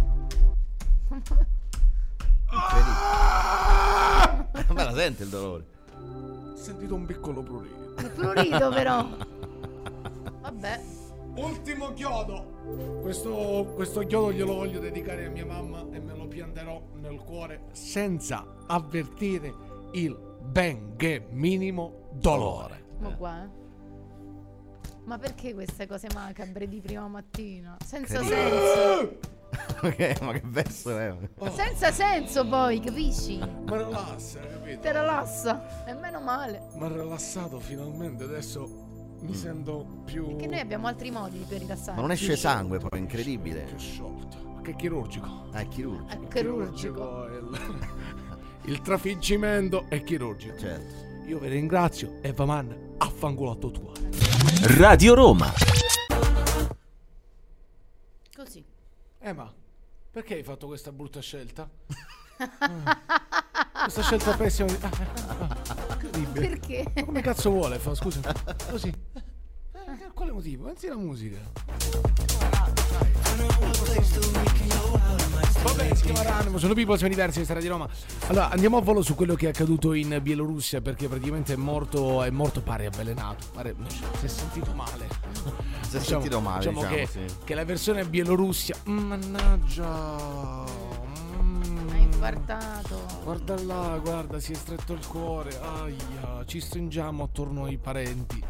[2.50, 4.46] Incredibile.
[4.74, 5.64] Ma la sente il dolore?
[6.52, 7.96] Ho sentito un piccolo prurito.
[7.96, 9.06] È prurito però.
[10.40, 10.80] Vabbè.
[11.36, 13.00] Ultimo chiodo.
[13.00, 17.66] Questo, questo chiodo glielo voglio dedicare a mia mamma e me lo pianterò nel cuore
[17.72, 19.54] senza avvertire
[19.92, 22.84] il benché minimo dolore.
[22.98, 23.48] Ma qua, eh.
[25.04, 27.76] Ma perché queste cose macabre di prima mattina?
[27.84, 28.58] Senza Incredibile.
[28.74, 29.36] senso.
[29.80, 31.16] Ok, ma che verso è?
[31.54, 33.38] Senza senso poi, capisci?
[33.38, 34.80] Ma rilassa, capito?
[34.80, 35.84] Te relassa.
[35.86, 36.62] E meno male.
[36.76, 38.66] Ma rilassato finalmente, adesso
[39.20, 40.36] mi sento più...
[40.36, 41.94] Che noi abbiamo altri modi per rilassare.
[41.94, 43.62] Ma non esce sangue poi, incredibile.
[43.62, 44.38] Più sciolto.
[44.54, 45.48] Ma che chirurgico.
[45.52, 46.24] Ah, è chirurgico.
[46.24, 47.26] È chirurgico.
[47.26, 47.60] il,
[48.66, 50.58] il trafiggimento è chirurgico.
[50.58, 51.06] Certo.
[51.26, 53.92] Io vi ringrazio e Vaman affanculo a tuo
[54.76, 55.52] Radio Roma.
[58.34, 58.64] Così.
[59.20, 59.52] Eh ma,
[60.10, 61.68] perché hai fatto questa brutta scelta?
[62.58, 63.02] Ah,
[63.82, 64.68] questa scelta pessima.
[64.68, 66.48] di- ah, ah, ah, incredibile.
[66.48, 67.04] Perché?
[67.04, 67.78] Come cazzo vuole?
[67.78, 68.20] Fa, scusa.
[68.70, 68.88] Così.
[69.72, 70.66] Eh, quale motivo?
[70.66, 71.38] Pensi la musica.
[75.62, 77.88] Vabbè, si chiama Ranimo, sono People, siamo diversi, è Radio Roma.
[78.28, 82.22] Allora, andiamo a volo su quello che è accaduto in Bielorussia, perché praticamente è morto,
[82.22, 83.46] è morto pare avvelenato.
[83.52, 83.74] Pare,
[84.18, 85.08] si è sentito male.
[85.88, 87.20] Si è sentito male, diciamo, diciamo, che, sì.
[87.44, 88.76] che la versione Bielorussia.
[88.84, 90.64] Mannaggia.
[91.42, 93.06] mm, Hai infartato.
[93.24, 95.58] Guarda là, guarda, si è stretto il cuore.
[95.60, 98.42] Aia, ci stringiamo attorno ai parenti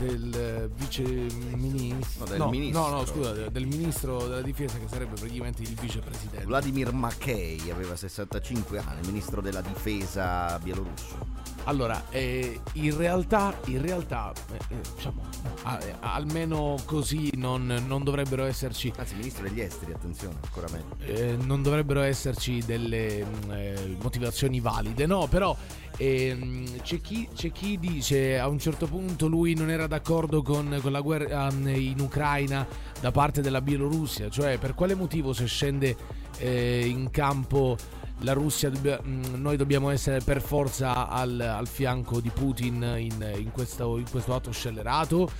[0.00, 2.24] del eh, vice ministro.
[2.24, 2.80] No, del ministro.
[2.82, 6.44] no, no, scusa, del- del ministro della difesa che sarebbe praticamente il vicepresidente.
[6.46, 11.38] Vladimir Mackey aveva 65 anni, ministro della difesa bielorusso.
[11.70, 14.32] Allora, eh, in realtà, in realtà
[14.70, 15.22] eh, diciamo,
[15.62, 20.96] a- almeno così non, non dovrebbero esserci Anzi, ministro degli esteri, attenzione, ancora meglio.
[20.98, 25.56] eh, non dovrebbero esserci delle mm, eh, motivazioni valide, no, però
[25.96, 30.76] ehm, c'è, chi, c'è chi dice a un certo punto lui non era d'accordo con,
[30.82, 32.66] con la guerra mm, in Ucraina
[33.00, 35.96] da parte della Bielorussia, cioè per quale motivo se scende
[36.38, 37.76] eh, in campo
[38.22, 43.50] la Russia, mm, noi dobbiamo essere per forza al, al fianco di Putin in, in
[43.52, 45.30] questo, in questo atto scellerato.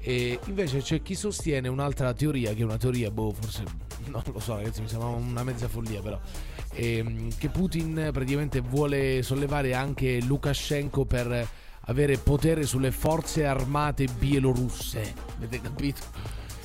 [0.00, 3.64] E invece c'è chi sostiene un'altra teoria, che è una teoria, boh, forse
[4.06, 6.18] non lo so, ragazzi, mi sembra una mezza follia, però.
[6.74, 11.48] ehm, che Putin praticamente vuole sollevare anche Lukashenko per
[11.88, 15.14] avere potere sulle forze armate bielorusse.
[15.36, 16.00] Avete capito?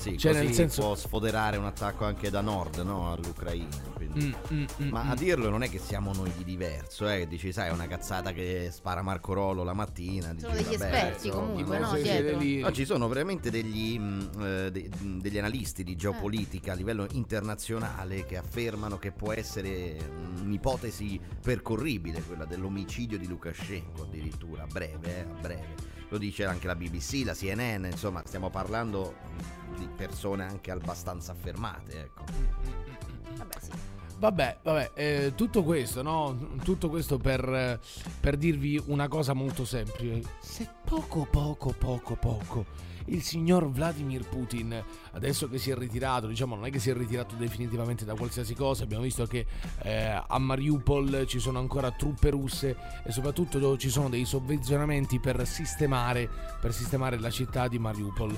[0.04, 3.14] Sì, Cioè, così nel senso- può sfoderare un attacco anche da nord, no?
[3.14, 3.70] All'Ucraina.
[3.94, 4.36] quindi.
[4.52, 5.10] Mm, mm, mm, Ma mm.
[5.12, 7.26] a dirlo non è che siamo noi di diverso, eh?
[7.26, 10.36] Dici, sai, è una cazzata che spara Marco Rollo la mattina.
[10.38, 12.62] Sono dici, degli vabbè, esperti insomma, comunque, no?
[12.62, 12.72] no?
[12.74, 18.26] Ci sono veramente degli, mh, eh, de- mh, degli analisti di geopolitica a livello internazionale
[18.26, 19.98] che affermano che può essere
[20.42, 25.92] un'ipotesi percorribile, quella dell'omicidio di Lukashenko addirittura, a breve, eh, a breve.
[26.14, 29.16] Lo dice anche la BBC, la CNN, insomma stiamo parlando
[29.76, 32.02] di persone anche abbastanza affermate.
[32.02, 32.83] Ecco.
[34.18, 34.60] Vabbè.
[34.64, 36.38] Vabbè, eh, tutto questo, no?
[36.64, 37.80] Tutto questo per,
[38.20, 40.22] per dirvi una cosa molto semplice.
[40.40, 46.56] Se poco, poco, poco, poco il signor Vladimir Putin, adesso che si è ritirato, diciamo
[46.56, 49.46] non è che si è ritirato definitivamente da qualsiasi cosa, abbiamo visto che
[49.82, 55.46] eh, a Mariupol ci sono ancora truppe russe e soprattutto ci sono dei sovvenzionamenti per
[55.46, 56.30] sistemare,
[56.62, 58.38] per sistemare la città di Mariupol.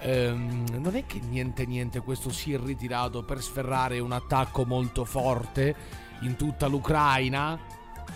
[0.00, 5.04] Ehm, non è che niente niente questo si è ritirato per sferrare un attacco molto
[5.04, 5.13] forte
[6.20, 7.58] in tutta l'Ucraina.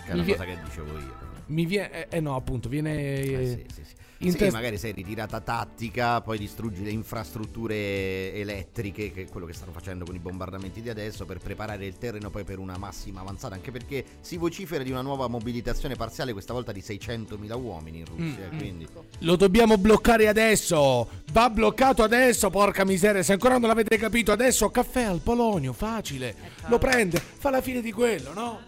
[0.05, 1.17] Che è una vie- cosa che dicevo io.
[1.47, 3.21] Mi viene, eh, eh no, appunto, viene.
[3.21, 3.88] Eh, sì, sì, sì.
[4.21, 9.45] In Sì, test- magari sei ritirata tattica, poi distruggi le infrastrutture elettriche, che è quello
[9.45, 12.77] che stanno facendo con i bombardamenti di adesso, per preparare il terreno poi per una
[12.77, 17.53] massima avanzata, anche perché si vocifera di una nuova mobilitazione parziale, questa volta di 600.000
[17.61, 18.57] uomini in Russia, Mm, mm.
[18.57, 18.87] quindi...
[19.19, 21.07] Lo dobbiamo bloccare adesso!
[21.31, 23.23] Va bloccato adesso, porca miseria!
[23.23, 26.35] Se ancora non l'avete capito, adesso caffè al Polonio, facile!
[26.67, 28.59] Lo prende, fa la fine di quello, no?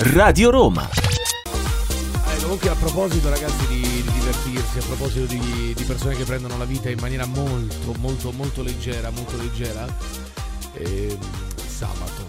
[0.00, 0.88] Radio Roma.
[2.48, 6.56] Eh, comunque a proposito ragazzi di, di divertirsi, a proposito di, di persone che prendono
[6.56, 9.86] la vita in maniera molto, molto, molto leggera, molto leggera,
[10.72, 11.18] ehm,
[11.58, 12.26] sabato,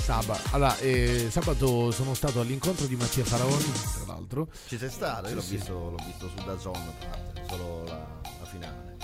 [0.00, 3.72] sabato, allora, eh, sabato sono stato all'incontro di Mattia Faraoni,
[4.04, 4.46] tra l'altro.
[4.68, 5.28] Ci sei stato?
[5.30, 5.56] Io l'ho, Sì, sì.
[5.56, 8.06] visto, l'ho visto su Dazon, tra l'altro, solo la,
[8.38, 8.96] la finale.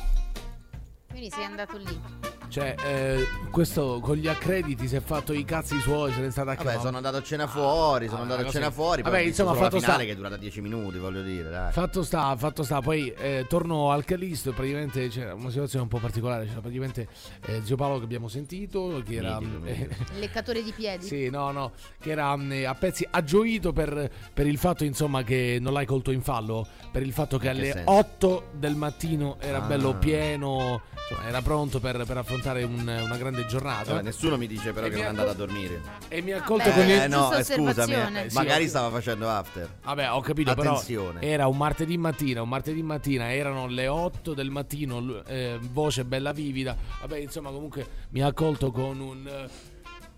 [1.09, 2.01] Quindi sei andato lì.
[2.53, 6.31] Cioè, eh, questo con gli accrediti si è fatto i cazzi suoi, se ne è
[6.31, 8.57] stata a Vabbè, sono andato a cena fuori, sono Ah, andato a così.
[8.59, 11.73] cena fuori, Vabbè, insomma, fatto sta- che è durata 10 minuti, voglio dire, dai.
[11.73, 15.89] Fatto sta, fatto sta, poi eh, torno al Calisto e praticamente c'era una situazione un
[15.89, 17.09] po' particolare, c'era praticamente
[17.47, 19.41] eh, zio Paolo che abbiamo sentito, che era...
[19.41, 20.13] Mitico, eh, mitico.
[20.13, 21.07] Il leccatore di piedi.
[21.07, 25.57] sì, no, no, che era mm, a pezzi aggioito per, per il fatto insomma che
[25.59, 27.91] non l'hai colto in fallo, per il fatto che che alle senso?
[27.91, 29.67] 8 del mattino era Ah.
[29.67, 33.93] bello pieno, insomma era pronto per, per affrontare un- una grande giornata.
[33.93, 35.81] Vabbè, nessuno mi dice però E che non è andato a dormire.
[36.09, 37.11] E mi ha accolto Beh, con Eh il...
[37.11, 38.25] no, giusta eh, scusami, osservazione.
[38.25, 39.69] eh, Sì, magari stava facendo after.
[39.85, 41.19] Vabbè, ho capito, Attenzione.
[41.21, 46.05] però era un martedì mattina, un martedì mattina, erano le 8 del mattino, eh, voce
[46.05, 46.77] bella vivida.
[47.01, 49.71] Vabbè, insomma, comunque mi ha accolto con un eh,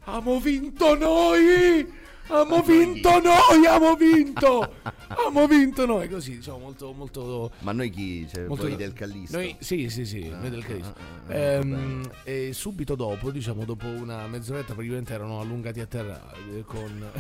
[0.07, 2.03] Abbiamo vinto noi!
[2.27, 4.73] Abbiamo vinto noi, abbiamo vinto!
[5.09, 8.27] Abbiamo vinto noi, così, diciamo, molto molto Ma noi chi?
[8.29, 9.37] Cioè, Molto- voi del Callisto?
[9.37, 10.95] Noi, sì, sì, sì, Ah, noi del Cristo.
[10.97, 16.21] ah, ah, Ehm, e subito dopo, diciamo, dopo una mezz'oretta, praticamente erano allungati a terra
[16.53, 17.11] eh, con,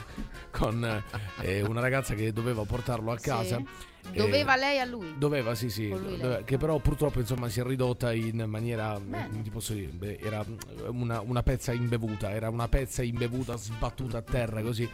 [0.50, 1.02] con
[1.40, 3.18] eh, una ragazza che doveva portarlo a
[3.58, 3.66] Sì.
[4.10, 4.22] Casa.
[4.24, 5.14] Doveva Eh, lei a lui.
[5.16, 9.28] Doveva, sì, sì, doveva- che però purtroppo insomma si è ridotta in maniera, Bene.
[9.30, 10.44] come ti posso dire, beh, era
[10.88, 14.88] una, una pezza imbevuta, era una pezza imbevuta sbattuta a terra così.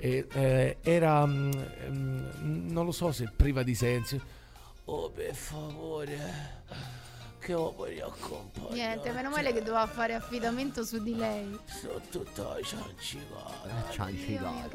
[0.00, 1.50] E, eh, era, mm,
[1.90, 4.20] mm, non lo so se priva di sensi.
[4.84, 6.62] Oh, per favore,
[7.40, 8.74] che ho poi accompagnato.
[8.74, 11.58] Niente, meno male che doveva fare affidamento su di lei.
[11.66, 12.56] Sono tutto.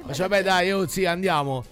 [0.01, 1.63] Ma cioè, vabbè, dai, oh, sì, andiamo.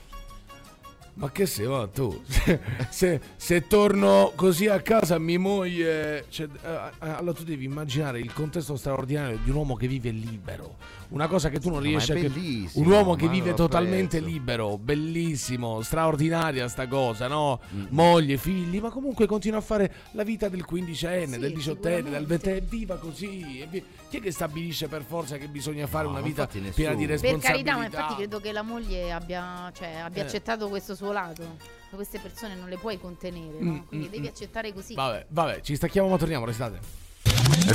[1.13, 2.21] Ma che sei, ma tu?
[2.27, 6.25] Se, se- se torno così a casa, mia moglie.
[6.29, 6.67] Cioè, eh,
[7.05, 10.77] eh, allora tu devi immaginare il contesto straordinario di un uomo che vive libero.
[11.11, 14.33] Una cosa che tu non riesci a cap- bellissimo, Un uomo che vive totalmente apprezzo.
[14.33, 17.59] libero, bellissimo, straordinaria sta cosa, no?
[17.75, 17.85] Mm.
[17.89, 22.25] Moglie, figli, ma comunque continua a fare la vita del quindicenne, Sì, del diciottenne, del
[22.25, 22.61] ventenne.
[22.61, 23.59] Viva così.
[23.59, 26.69] e vi- Chi è che stabilisce per forza che bisogna fare No, una vita piena
[26.69, 27.47] di Per Per responsabilità?
[27.51, 30.25] carità, ma infatti credo che la moglie abbia, cioè, abbia Eh.
[30.25, 31.57] accettato questo suo lato.
[31.89, 33.71] Queste persone non le puoi contenere, no?
[33.71, 34.29] Mm, Quindi mm, devi mm.
[34.29, 34.93] accettare così.
[34.93, 36.79] Vabbè, vabbè, ci stacchiamo ma torniamo, restate.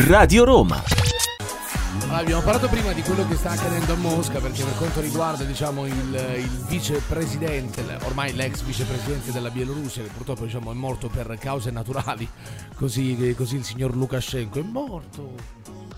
[0.09, 0.83] Radio Roma.
[2.02, 5.44] Allora, abbiamo parlato prima di quello che sta accadendo a Mosca perché per quanto riguarda
[5.44, 11.37] diciamo, il, il vicepresidente, ormai l'ex vicepresidente della Bielorussia che purtroppo diciamo, è morto per
[11.38, 12.28] cause naturali,
[12.74, 15.35] così, così il signor Lukashenko è morto.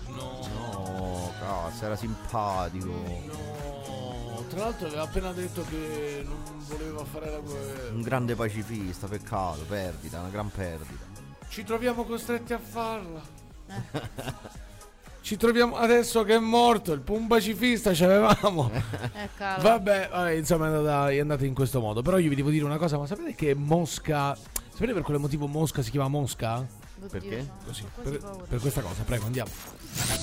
[0.07, 2.87] No, No, cazzo, era simpatico.
[2.87, 7.93] no, tra l'altro aveva appena detto che non voleva fare la guerra.
[7.93, 11.05] Un grande pacifista, peccato, perdita, una gran perdita.
[11.47, 13.21] Ci troviamo costretti a farla.
[15.29, 18.71] Ci troviamo adesso che è morto, il pun pacifista ci avevamo.
[18.73, 19.69] Eh, cavolo.
[19.69, 22.01] Vabbè, vabbè, insomma è andata, è andata in questo modo.
[22.01, 24.35] Però io vi devo dire una cosa, ma sapete che Mosca...
[24.73, 26.65] Sapete per quale motivo Mosca si chiama Mosca?
[27.11, 27.47] Perché?
[27.63, 28.19] Così, per,
[28.49, 29.51] per questa cosa, prego, andiamo.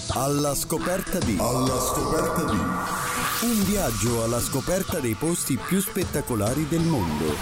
[0.09, 1.37] Alla scoperta di.
[1.39, 2.59] Alla scoperta di.
[3.47, 7.33] Un viaggio alla scoperta dei posti più spettacolari del mondo.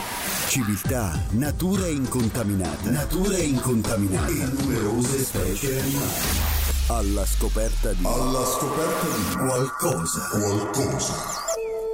[0.49, 2.91] Civiltà, natura incontaminata.
[2.91, 4.29] Natura incontaminata.
[4.29, 6.44] E numerose specie animali.
[6.89, 8.05] Alla scoperta di.
[8.05, 9.37] Alla scoperta di.
[9.37, 10.29] Qualcosa.
[10.29, 11.15] Qualcosa.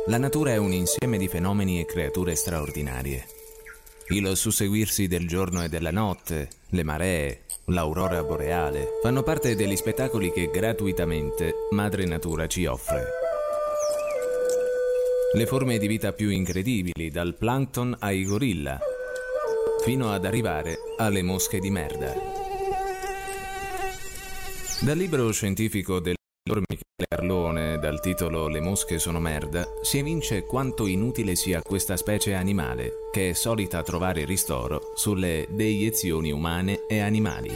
[0.06, 3.24] La natura è un insieme di fenomeni e creature straordinarie.
[4.08, 10.32] Il susseguirsi del giorno e della notte, le maree, l'aurora boreale, fanno parte degli spettacoli
[10.32, 13.04] che gratuitamente Madre Natura ci offre.
[15.36, 18.76] Le forme di vita più incredibili, dal plankton ai gorilla,
[19.84, 22.39] fino ad arrivare alle mosche di merda.
[24.82, 30.46] Dal libro scientifico del dottor Michele Arlone, dal titolo Le mosche sono merda, si evince
[30.46, 37.00] quanto inutile sia questa specie animale, che è solita trovare ristoro sulle deiezioni umane e
[37.00, 37.50] animali.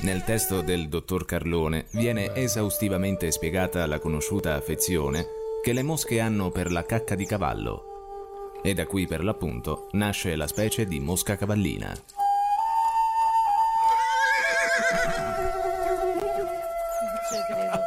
[0.00, 5.26] Nel testo del dottor Carlone viene esaustivamente spiegata la conosciuta affezione
[5.62, 8.58] che le mosche hanno per la cacca di cavallo.
[8.64, 11.94] E da qui per l'appunto nasce la specie di mosca cavallina.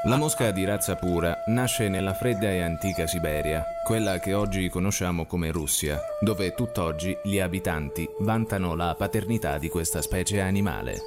[0.08, 5.26] La mosca di razza pura nasce nella fredda e antica Siberia, quella che oggi conosciamo
[5.26, 11.02] come Russia, dove tutt'oggi gli abitanti vantano la paternità di questa specie animale.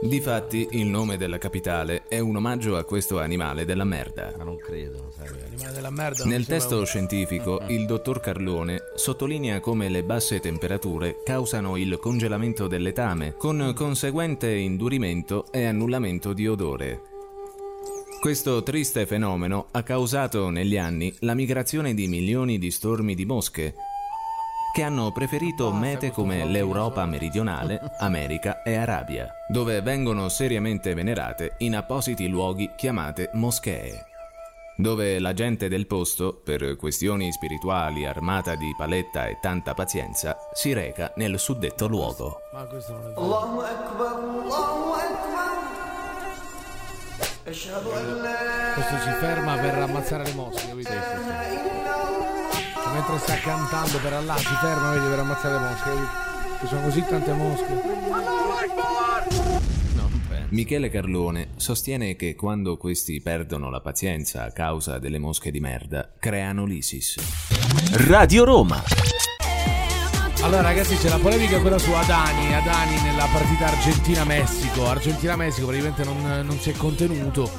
[0.00, 4.32] Difatti, il nome della capitale è un omaggio a questo animale della merda.
[4.38, 5.90] Ma non credo, sai.
[5.90, 6.24] Merda.
[6.24, 12.80] Nel testo scientifico, il dottor Carlone sottolinea come le basse temperature causano il congelamento del
[12.80, 17.14] letame, con conseguente indurimento e annullamento di odore.
[18.20, 23.74] Questo triste fenomeno ha causato negli anni la migrazione di milioni di stormi di mosche,
[24.74, 31.76] che hanno preferito mete come l'Europa meridionale, America e Arabia, dove vengono seriamente venerate in
[31.76, 34.14] appositi luoghi chiamate moschee
[34.76, 40.72] dove la gente del posto, per questioni spirituali armata di paletta e tanta pazienza, si
[40.72, 42.40] reca nel suddetto luogo.
[42.52, 43.14] Ma questo non è
[43.96, 44.85] vero.
[47.46, 50.90] Questo si ferma per ammazzare le mosche, capito?
[50.90, 50.98] Cioè,
[52.92, 55.90] mentre sta cantando per Allah si ferma vedi, per ammazzare le mosche?
[56.58, 57.82] Ci sono così tante mosche.
[60.48, 66.14] Michele Carlone sostiene che quando questi perdono la pazienza a causa delle mosche di merda,
[66.18, 67.14] creano l'ISIS.
[68.08, 68.82] Radio Roma.
[70.42, 76.22] Allora ragazzi c'è la polemica quella su Adani, Adani nella partita Argentina-Messico, Argentina-Messico praticamente non,
[76.46, 77.50] non si è contenuto,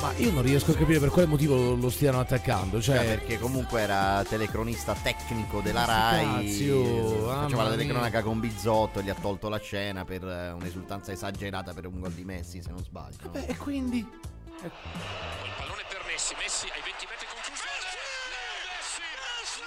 [0.00, 3.04] ma io non riesco a capire per quale motivo lo stiano attaccando, Cioè, cioè...
[3.06, 6.24] perché comunque era telecronista tecnico della Rai.
[6.24, 10.50] cazzi, oh, faceva la telecronaca con Bizzotto e gli ha tolto la scena per eh,
[10.52, 13.16] un'esultanza esagerata per un gol di Messi, se non sbaglio.
[13.32, 13.44] no?
[13.46, 14.06] E quindi...
[14.06, 17.64] Pallone per Messi, Messi ai 20 metri confuso.
[17.66, 19.02] Messi!
[19.02, 19.60] Messi!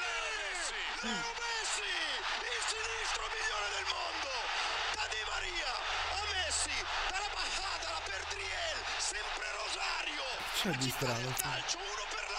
[1.04, 1.14] Messi!
[1.14, 1.88] Messi!
[2.50, 4.32] Il sinistro migliore del mondo!
[4.98, 5.72] Da Di Maria
[6.18, 6.74] a Messi,
[7.14, 10.26] dalla Bajada, la Perdriel, sempre Rosario!
[10.62, 11.34] C'è di strano.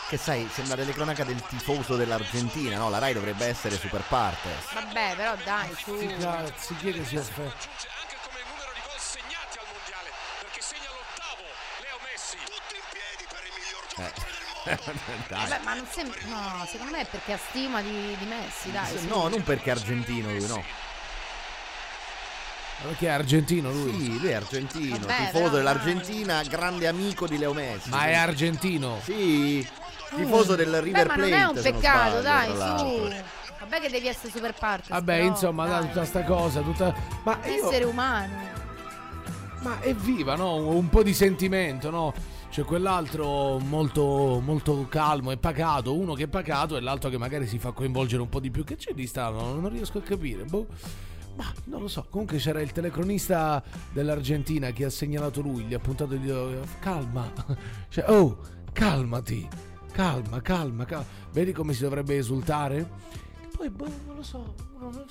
[0.08, 2.90] Che sai, sembra la telecronaca del tifoso dell'Argentina, no?
[2.90, 4.72] La Rai dovrebbe essere super partes.
[4.74, 5.96] Vabbè, però dai, su.
[5.96, 7.48] Sti cazzi, chi è che si offende?
[7.48, 10.10] Anche come numero di gol segnati al mondiale,
[10.40, 11.42] perché segna l'ottavo
[11.80, 12.36] Leo Messi.
[12.44, 14.32] Tutti in piedi per il miglior giocatore
[14.64, 14.76] del
[15.30, 15.48] mondo!
[15.48, 16.18] Vabbè, ma non sembra.
[16.26, 18.98] No, secondo me è perché ha stima di, di Messi, dai.
[18.98, 19.06] su.
[19.06, 20.62] No, non perché è argentino lui, no.
[22.82, 23.92] Perché è argentino lui?
[23.92, 27.90] Sì, lui è argentino, Vabbè, tifoso però, dell'Argentina, grande amico di Leo Messi.
[27.90, 28.98] Ma è argentino?
[29.02, 29.66] Sì,
[30.16, 31.30] tifoso del Beh, River ma Plate.
[31.30, 33.14] non è un peccato, sbaglio, dai, su.
[33.60, 34.86] Vabbè che devi essere super parte.
[34.88, 36.94] Vabbè, insomma, dai, tutta sta cosa, tutta...
[37.22, 37.68] Ma io...
[37.68, 38.32] Essere umano.
[39.60, 40.56] Ma è viva, no?
[40.56, 42.14] Un po' di sentimento, no?
[42.50, 47.46] C'è quell'altro molto, molto calmo e pacato, uno che è pacato e l'altro che magari
[47.46, 48.64] si fa coinvolgere un po' di più.
[48.64, 49.52] Che c'è di strano?
[49.52, 50.44] Non riesco a capire.
[50.44, 50.66] Boh.
[51.36, 52.06] Ma non lo so.
[52.08, 53.62] Comunque c'era il telecronista
[53.92, 56.32] dell'Argentina che ha segnalato lui, gli ha puntato gli
[56.80, 57.32] calma.
[57.88, 58.38] Cioè, oh,
[58.72, 59.48] calmati.
[59.92, 61.06] Calma, calma, calma.
[61.32, 62.88] Vedi come si dovrebbe esultare?
[63.56, 64.69] Poi, boh, non lo so.
[64.80, 65.06] Non- non-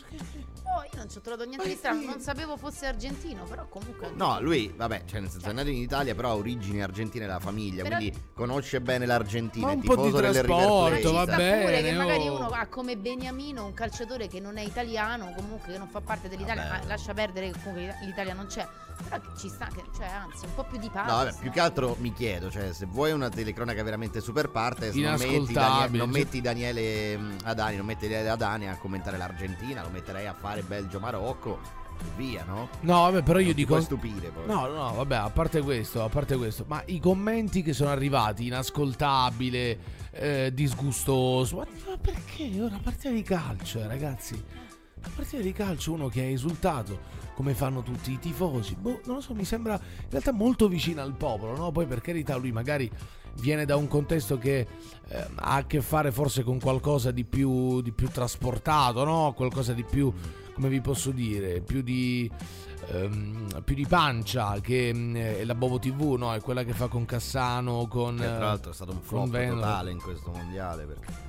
[0.71, 4.11] Oh, io non ci ho trovato niente di strano, non sapevo fosse argentino, però comunque.
[4.15, 7.39] No, lui, vabbè, cioè nel senso è nato in Italia, però ha origini argentine della
[7.39, 10.85] famiglia, Però- quindi conosce bene l'Argentina, Ma è un po' di tifoso del River trasporto,
[10.87, 11.07] Plate.
[11.07, 12.35] Ci va sta bene, pure che magari oh.
[12.35, 16.29] uno ha come Beniamino un calciatore che non è italiano, comunque che non fa parte
[16.29, 16.79] dell'Italia, Vabbè.
[16.81, 18.67] ma lascia perdere che comunque l'Italia non c'è.
[19.01, 21.09] Però che ci sta, che, cioè anzi, un po' più di pace.
[21.09, 24.93] No, vabbè, più che altro mi chiedo, cioè, se vuoi una telecronaca veramente super partes,
[24.93, 28.77] non metti, Inascoltabile, Daniele, non cioè- metti Daniele mm, Adani, non metti Daniele Adani a
[28.77, 31.59] commentare l'Argentina, lo metterei a fare Belgio-Marocco
[32.01, 32.69] e via, no?
[32.81, 33.73] No, vabbè, però io Non ti dico.
[33.73, 34.45] puoi stupire poi.
[34.45, 38.45] No, no, vabbè, a parte questo, a parte questo, ma i commenti che sono arrivati,
[38.47, 39.77] inascoltabile,
[40.11, 42.51] eh, disgustoso, ma, ma perché?
[42.51, 44.33] È una partita di calcio, eh, ragazzi.
[44.33, 48.75] una partita di calcio uno che ha esultato come fanno tutti i tifosi.
[48.75, 51.71] Boh, non lo so, mi sembra in realtà molto vicino al popolo, no?
[51.71, 52.89] Poi per carità lui magari
[53.35, 54.67] viene da un contesto che
[55.07, 59.33] eh, ha a che fare forse con qualcosa di più, di più trasportato, no?
[59.35, 60.11] Qualcosa di più,
[60.53, 62.29] come vi posso dire, più di...
[62.87, 66.33] ehm, più di pancia che è la Bobo TV, no?
[66.33, 68.17] È quella che fa con Cassano, con...
[68.17, 71.28] Che tra l'altro è stato un flop totale in questo mondiale perché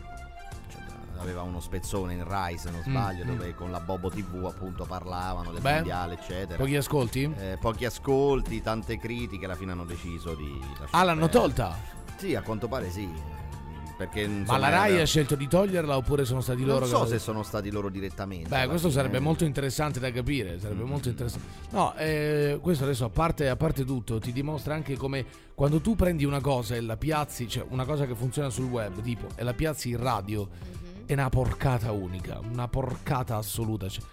[1.21, 4.85] aveva uno spezzone in Rai se non sbaglio Mm, dove con la Bobo TV appunto
[4.85, 7.33] parlavano del Beh, mondiale eccetera Pochi ascolti?
[7.39, 10.59] Eh, pochi ascolti tante critiche alla fine hanno deciso di
[10.91, 11.43] Ah, l'hanno perdere.
[11.43, 11.77] tolta?
[12.17, 13.09] sì a quanto pare sì
[13.97, 16.85] perché Ma insomma, la Rai era- ha scelto di toglierla oppure sono stati loro non
[16.85, 18.93] che so l'hanno- se sono stati loro direttamente Beh, questo fine.
[19.03, 20.59] sarebbe molto interessante da capire.
[20.59, 21.47] Sarebbe molto interessante.
[21.73, 25.97] No, eh, questo adesso a parte, a parte tutto, ti dimostra anche come quando tu
[25.97, 29.45] prendi una cosa e la piazzi, cioè una cosa che funziona sul web, tipo, e
[29.45, 30.49] la piazzi in radio,
[31.11, 33.89] è una porcata unica, una porcata assoluta.
[33.89, 34.05] Cioè,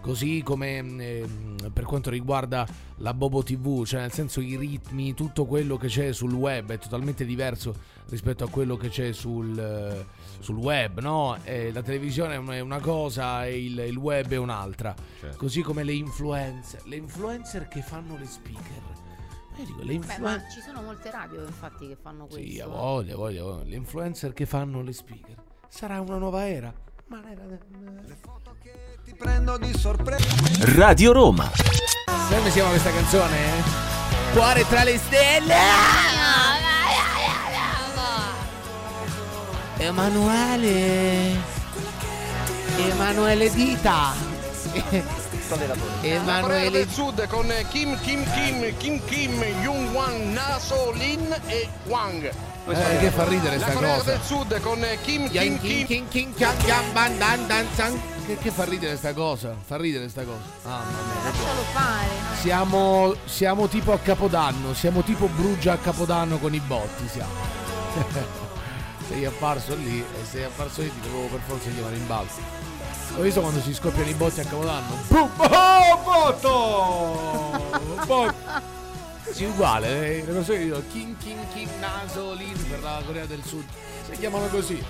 [0.00, 2.64] così come ehm, per quanto riguarda
[2.98, 6.78] la Bobo TV, cioè nel senso i ritmi, tutto quello che c'è sul web è
[6.78, 7.74] totalmente diverso
[8.08, 10.06] rispetto a quello che c'è sul, eh,
[10.38, 11.36] sul web, no?
[11.42, 14.94] Eh, la televisione è una- cosa e il, il web è un'altra.
[15.18, 15.36] Certo.
[15.36, 18.82] Così come le influencer, le influencer che fanno le speaker.
[19.50, 22.48] Ma io dico, le Beh, ma ci sono molte radio infatti che fanno questo.
[22.48, 23.64] Sì, a voglia, a voglia, a voglia.
[23.64, 25.42] Le influencer che fanno le speaker.
[25.68, 26.72] Sarà una nuova era?
[27.08, 27.20] Ma
[29.04, 30.24] Ti prendo di sorpresa.
[30.76, 31.50] Radio Roma.
[31.54, 33.36] Sai come si chiama questa canzone?
[33.36, 33.62] eh?
[34.32, 35.54] Cuore tra le stelle!
[39.76, 41.36] Emanuele!
[42.76, 44.12] Emanuele Dita!
[46.40, 52.32] Corea del Sud con Kim Kim Kim Kim Kim Jung Wan Naso Lin e Wang.
[52.66, 54.10] Eh, che fa ridere La sta Corea cosa.
[54.10, 58.00] del Sud con Kim Kim Kim Kim Kim Kim Kim San.
[58.26, 59.54] Che, che fa ridere sta cosa?
[59.62, 60.38] Fa ridere sta cosa.
[60.62, 61.30] Ah, mamma mia.
[61.30, 62.06] Lascialo fare.
[62.06, 62.36] no?
[62.40, 67.32] Siamo, siamo tipo a Capodanno, siamo tipo Brugia a Capodanno con i botti, siamo.
[69.08, 72.40] sei apparso lì e sei apparso lì ti dovevo per forza chiamare in balzo.
[73.18, 74.96] Ho visto quando si scoppiano i botti a Capodanno?
[75.08, 75.30] Boom!
[75.36, 77.78] Oh, botto!
[78.06, 78.73] Botto!
[79.30, 83.42] Sì, uguale, eh, le persone che dicono Kim Kim Kim Nasolin per la Corea del
[83.42, 83.64] Sud,
[84.08, 84.82] si chiamano così.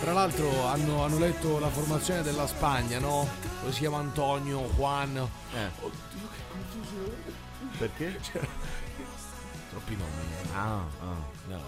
[0.00, 3.28] Tra l'altro hanno, hanno letto la formazione della Spagna, no?
[3.62, 5.16] Poi si chiama Antonio, Juan.
[5.16, 7.14] Oddio, che confusione.
[7.78, 8.18] perché?
[9.70, 10.52] Troppi nomi.
[10.54, 11.28] ah, ah.
[11.48, 11.60] No.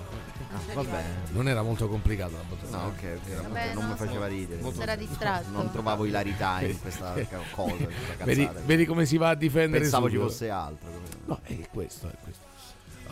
[0.74, 2.76] Va bene Non era molto complicata la battuta.
[2.76, 4.72] No, ok, era Vabbè, molto- non no, mi faceva ridere.
[4.72, 5.50] si era distratto.
[5.50, 7.12] Non trovavo ilarità in questa
[7.52, 10.28] cosa, in questa Vedi, vedi come si va a difendere Pensavo ci subito.
[10.30, 10.88] fosse altro.
[11.26, 12.41] No, è questo, è questo.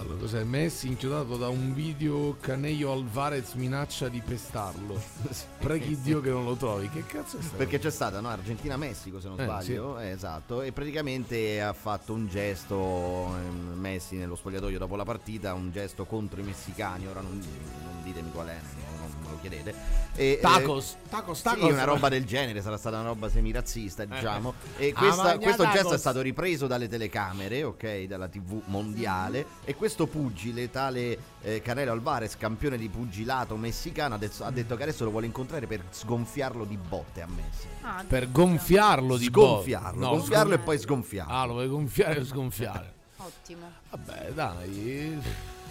[0.00, 0.42] Allora, cos'è?
[0.44, 4.98] Messi inchiodato da un video Caneio Alvarez minaccia di pestarlo.
[5.60, 6.88] Preghi Dio che non lo trovi.
[6.88, 7.56] Che cazzo è stato?
[7.58, 8.28] Perché c'è stata, no?
[8.28, 14.16] Argentina-Messico se non Eh, sbaglio, Eh, esatto, e praticamente ha fatto un gesto ehm, Messi
[14.16, 18.46] nello spogliatoio dopo la partita, un gesto contro i messicani, ora non, non ditemi qual
[18.48, 18.58] è,
[18.98, 18.99] non,
[19.30, 19.74] lo chiedete.
[20.14, 21.70] E, eh, Tacos, tacos, Sì, tacos.
[21.70, 24.54] una roba del genere, sarà stata una roba semirazzista, diciamo.
[24.76, 25.92] E Ah, questa- questo gesto tacos.
[25.94, 29.46] è stato ripreso dalle telecamere, ok, dalla TV mondiale.
[29.64, 34.82] E questo pugile, tale eh, Canelo Alvarez, campione di pugilato messicano, adesso- ha detto che
[34.82, 37.66] adesso lo vuole incontrare per sgonfiarlo di botte a Messi.
[37.82, 40.16] Ah, Per gonfiarlo di Sgonfiarlo, botte.
[40.18, 41.32] gonfiarlo sgon- e poi sgonfiarlo.
[41.32, 42.92] Ah, lo vuoi gonfiare e sgonfiare.
[43.16, 43.70] Ottimo.
[43.90, 45.18] Vabbè, dai.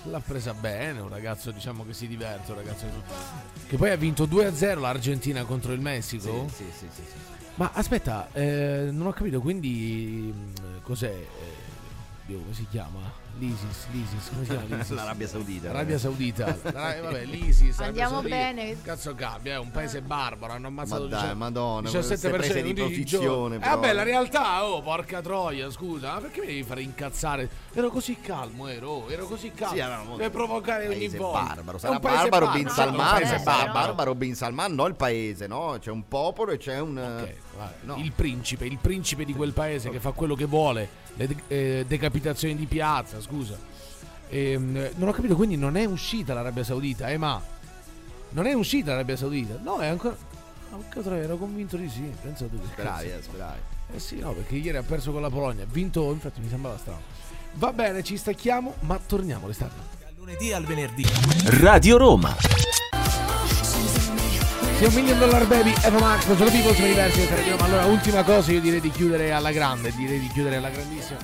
[0.03, 2.85] L'ha presa bene, un ragazzo diciamo che si diverte, un ragazzo
[3.67, 6.47] che poi ha vinto 2-0 l'Argentina contro il Messico.
[6.49, 7.15] Sì, sì, sì, sì, sì.
[7.55, 11.11] Ma aspetta, eh, non ho capito, quindi mh, cos'è?
[11.11, 11.27] Eh,
[12.25, 12.99] Dio, come si chiama?
[13.39, 14.89] L'ISIS, l'ISIS, come si chiama l'ISIS?
[14.95, 15.67] L'Arabia Saudita.
[15.71, 16.57] L'Arabia Saudita.
[16.73, 17.77] La- eh, vabbè, l'ISIS.
[17.77, 18.35] l'Arabia Andiamo Saudita.
[18.35, 18.81] bene.
[18.81, 22.53] Cazzo cambia, è un paese barbaro, hanno ammazzato Ma dai, diciamo, madonna, 17 queste prese
[22.53, 23.55] persone di in 11 posizione.
[23.55, 27.49] Eh, vabbè, la realtà, oh, porca troia, scusa, ma perché mi devi fare incazzare?
[27.73, 29.73] Ero così calmo, ero, oh, ero così calmo.
[29.73, 31.53] Sì, era molto- Deve provocare ogni volta.
[31.55, 31.77] barbaro.
[31.77, 33.71] È Sarà un paese barbaro Bin barbaro, Salman, un paese sarà barbaro.
[33.85, 35.77] barbaro Bin Salman, no il paese, no?
[35.79, 37.27] C'è un popolo e c'è un...
[37.59, 37.71] Vai.
[37.81, 37.95] no.
[37.97, 41.85] Il principe, il principe di quel paese che fa quello che vuole, le de- eh,
[41.85, 43.57] decapitazioni di piazza, scusa.
[44.29, 47.41] Ehm, non ho capito, quindi non è uscita l'Arabia Saudita, eh ma
[48.29, 49.59] non è uscita l'Arabia Saudita?
[49.61, 50.15] No, è ancora...
[50.69, 53.59] Porca troia, ero convinto di sì, pensa tu che Speravi, eh, speravi.
[53.93, 56.77] Eh sì, no, perché ieri ha perso con la Polonia, ha vinto, infatti mi sembrava
[56.77, 57.01] strano.
[57.55, 59.97] Va bene, ci stacchiamo, ma torniamo l'estate.
[60.15, 61.03] Lunedì al venerdì.
[61.59, 62.35] Radio Roma.
[64.79, 67.65] Sì, un million dollar baby, Eva Max, sono People's University per Radio Roma.
[67.65, 71.19] Allora, ultima cosa, io direi di chiudere alla grande, direi di chiudere alla grandissima.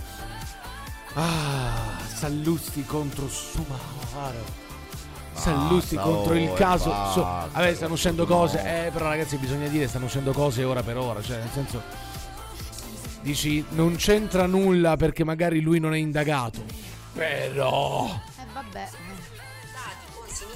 [1.13, 4.43] Ah, Sallusti contro Sumaro.
[5.31, 6.89] Sallusti contro il oh, caso.
[6.89, 8.59] basta, so- vabbè, stanno uscendo cose.
[8.59, 11.21] Eh, però ragazzi, bisogna dire, stanno uscendo cose ora per ora.
[11.21, 11.81] Cioè, nel senso.
[13.21, 16.61] Dici, non c'entra nulla perché magari lui non è indagato.
[17.13, 18.07] Però.
[18.37, 18.89] Eh vabbè.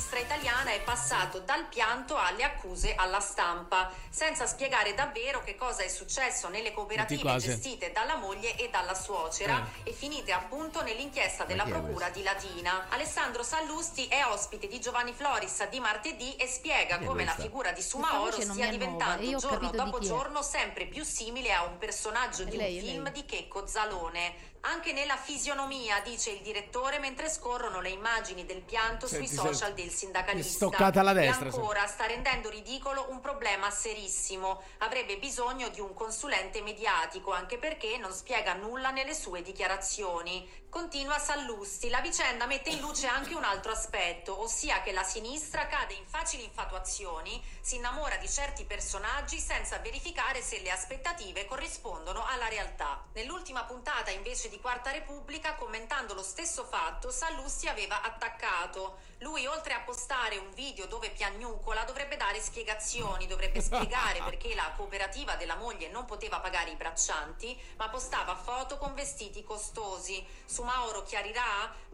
[0.10, 5.84] Sinistra Italiana è passato dal pianto alle accuse alla stampa, senza spiegare davvero che cosa
[5.84, 9.92] è successo nelle cooperative gestite dalla moglie e dalla suocera Eh.
[9.92, 12.88] e finite appunto nell'inchiesta della Procura di Latina.
[12.90, 17.72] Alessandro Sallusti è ospite di Giovanni Floris di martedì e spiega è come la figura
[17.72, 22.58] di Sumaoro stia diventando e giorno dopo giorno sempre più simile a un personaggio di
[22.58, 24.58] lei, un film di Checco Zalone.
[24.62, 29.54] Anche nella fisionomia, dice il direttore, mentre scorrono le immagini del pianto Senti, sui senti.
[29.54, 30.66] social del sindacalista.
[30.66, 34.62] Stoccata alla destra, E ancora sta rendendo ridicolo un problema serissimo.
[34.80, 40.48] Avrebbe bisogno di un consulente mediatico, anche perché non spiega nulla nelle sue dichiarazioni.
[40.70, 41.90] Continua Sallusti.
[41.90, 46.06] La vicenda mette in luce anche un altro aspetto, ossia che la sinistra cade in
[46.06, 53.04] facili infatuazioni, si innamora di certi personaggi senza verificare se le aspettative corrispondono alla realtà.
[53.14, 59.00] Nell'ultima puntata invece di Quarta Repubblica, commentando lo stesso fatto, Sallusti aveva attaccato.
[59.22, 64.72] Lui, oltre a postare un video dove piagnucola, dovrebbe dare spiegazioni, dovrebbe spiegare perché la
[64.78, 70.26] cooperativa della moglie non poteva pagare i braccianti, ma postava foto con vestiti costosi.
[70.46, 71.88] Su Mauro chiarirà?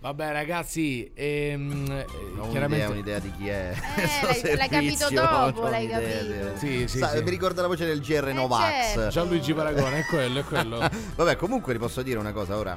[0.00, 2.06] Vabbè, ragazzi, ehm, eh,
[2.38, 2.86] Ho chiaramente.
[2.86, 3.72] un'idea, un'idea di chi è.
[3.96, 6.56] Eh, questo l'hai- l'hai capito dopo, l'hai capito.
[6.56, 7.22] Sì, sì, Sa- sì.
[7.22, 8.62] Mi ricorda la voce del GR Novax.
[8.94, 9.08] certo.
[9.10, 10.78] Gianluigi Paragone, è quello, è quello.
[11.16, 12.76] Vabbè, comunque vi posso dire una cosa ora.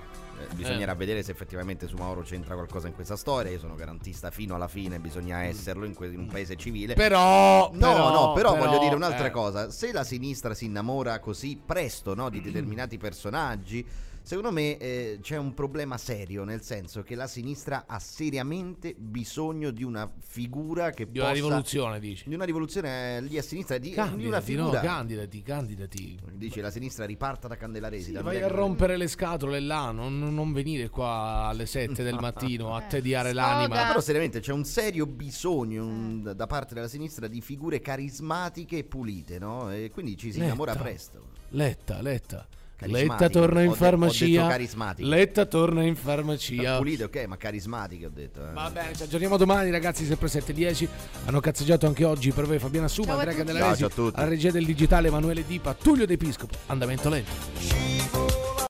[0.49, 0.95] Eh, Bisognerà Eh.
[0.95, 3.51] vedere se effettivamente su Mauro c'entra qualcosa in questa storia.
[3.51, 6.93] Io sono garantista fino alla fine, bisogna esserlo in, que- in un paese civile.
[6.93, 9.31] Però, No, però, no, però, però, voglio dire un'altra eh.
[9.31, 9.69] cosa.
[9.71, 13.85] Se la sinistra si innamora così presto no, di determinati personaggi,
[14.25, 19.71] secondo me eh, c'è un problema serio, nel senso che la sinistra ha seriamente bisogno
[19.71, 22.27] di una figura che Di una possa- rivoluzione, dici.
[22.27, 24.79] Di una rivoluzione eh, lì a sinistra, di, di una Candidati, no, figura.
[24.81, 26.19] candidati, candidati.
[26.33, 28.05] Dici la sinistra riparta da Candelaresi.
[28.05, 32.17] Sì, da vai a rompere le scatole là, non, non venire qua alle 7 del
[32.19, 33.75] mattino a tediare l'anima.
[33.75, 38.79] Ma però seriamente c'è un serio bisogno un- da parte della sinistra di figure carismatiche
[38.79, 39.71] e pulite, no?
[39.71, 40.45] E quindi ci si Letta.
[40.45, 41.27] innamora presto.
[41.49, 42.47] Letta, Letta.
[42.79, 44.47] Letta torna in Ho ho farmacia.
[44.47, 45.07] carismatiche.
[45.07, 46.77] Letta torna in farmacia.
[46.77, 48.41] Pulite, ok, ma carismatiche ho detto.
[48.47, 48.51] eh.
[48.53, 50.87] Va bene, ci aggiorniamo domani ragazzi, sempre 7.10.
[51.25, 53.33] Hanno cazzeggiato anche oggi per voi Fabiana Suma, Andrea.
[53.33, 57.31] Candelaresi, alla regia del digitale Emanuele Dipa, Tullio De Piscopo, andamento lento.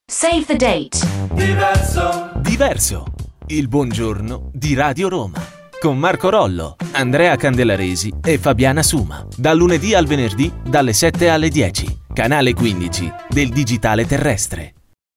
[0.05, 0.97] Save the date.
[1.33, 2.31] Diverso.
[2.37, 3.05] Diverso.
[3.47, 5.54] Il buongiorno di Radio Roma.
[5.79, 9.25] Con Marco Rollo, Andrea Candelaresi e Fabiana Suma.
[9.35, 11.99] Dal lunedì al venerdì dalle 7 alle 10.
[12.13, 14.74] Canale 15 del digitale terrestre.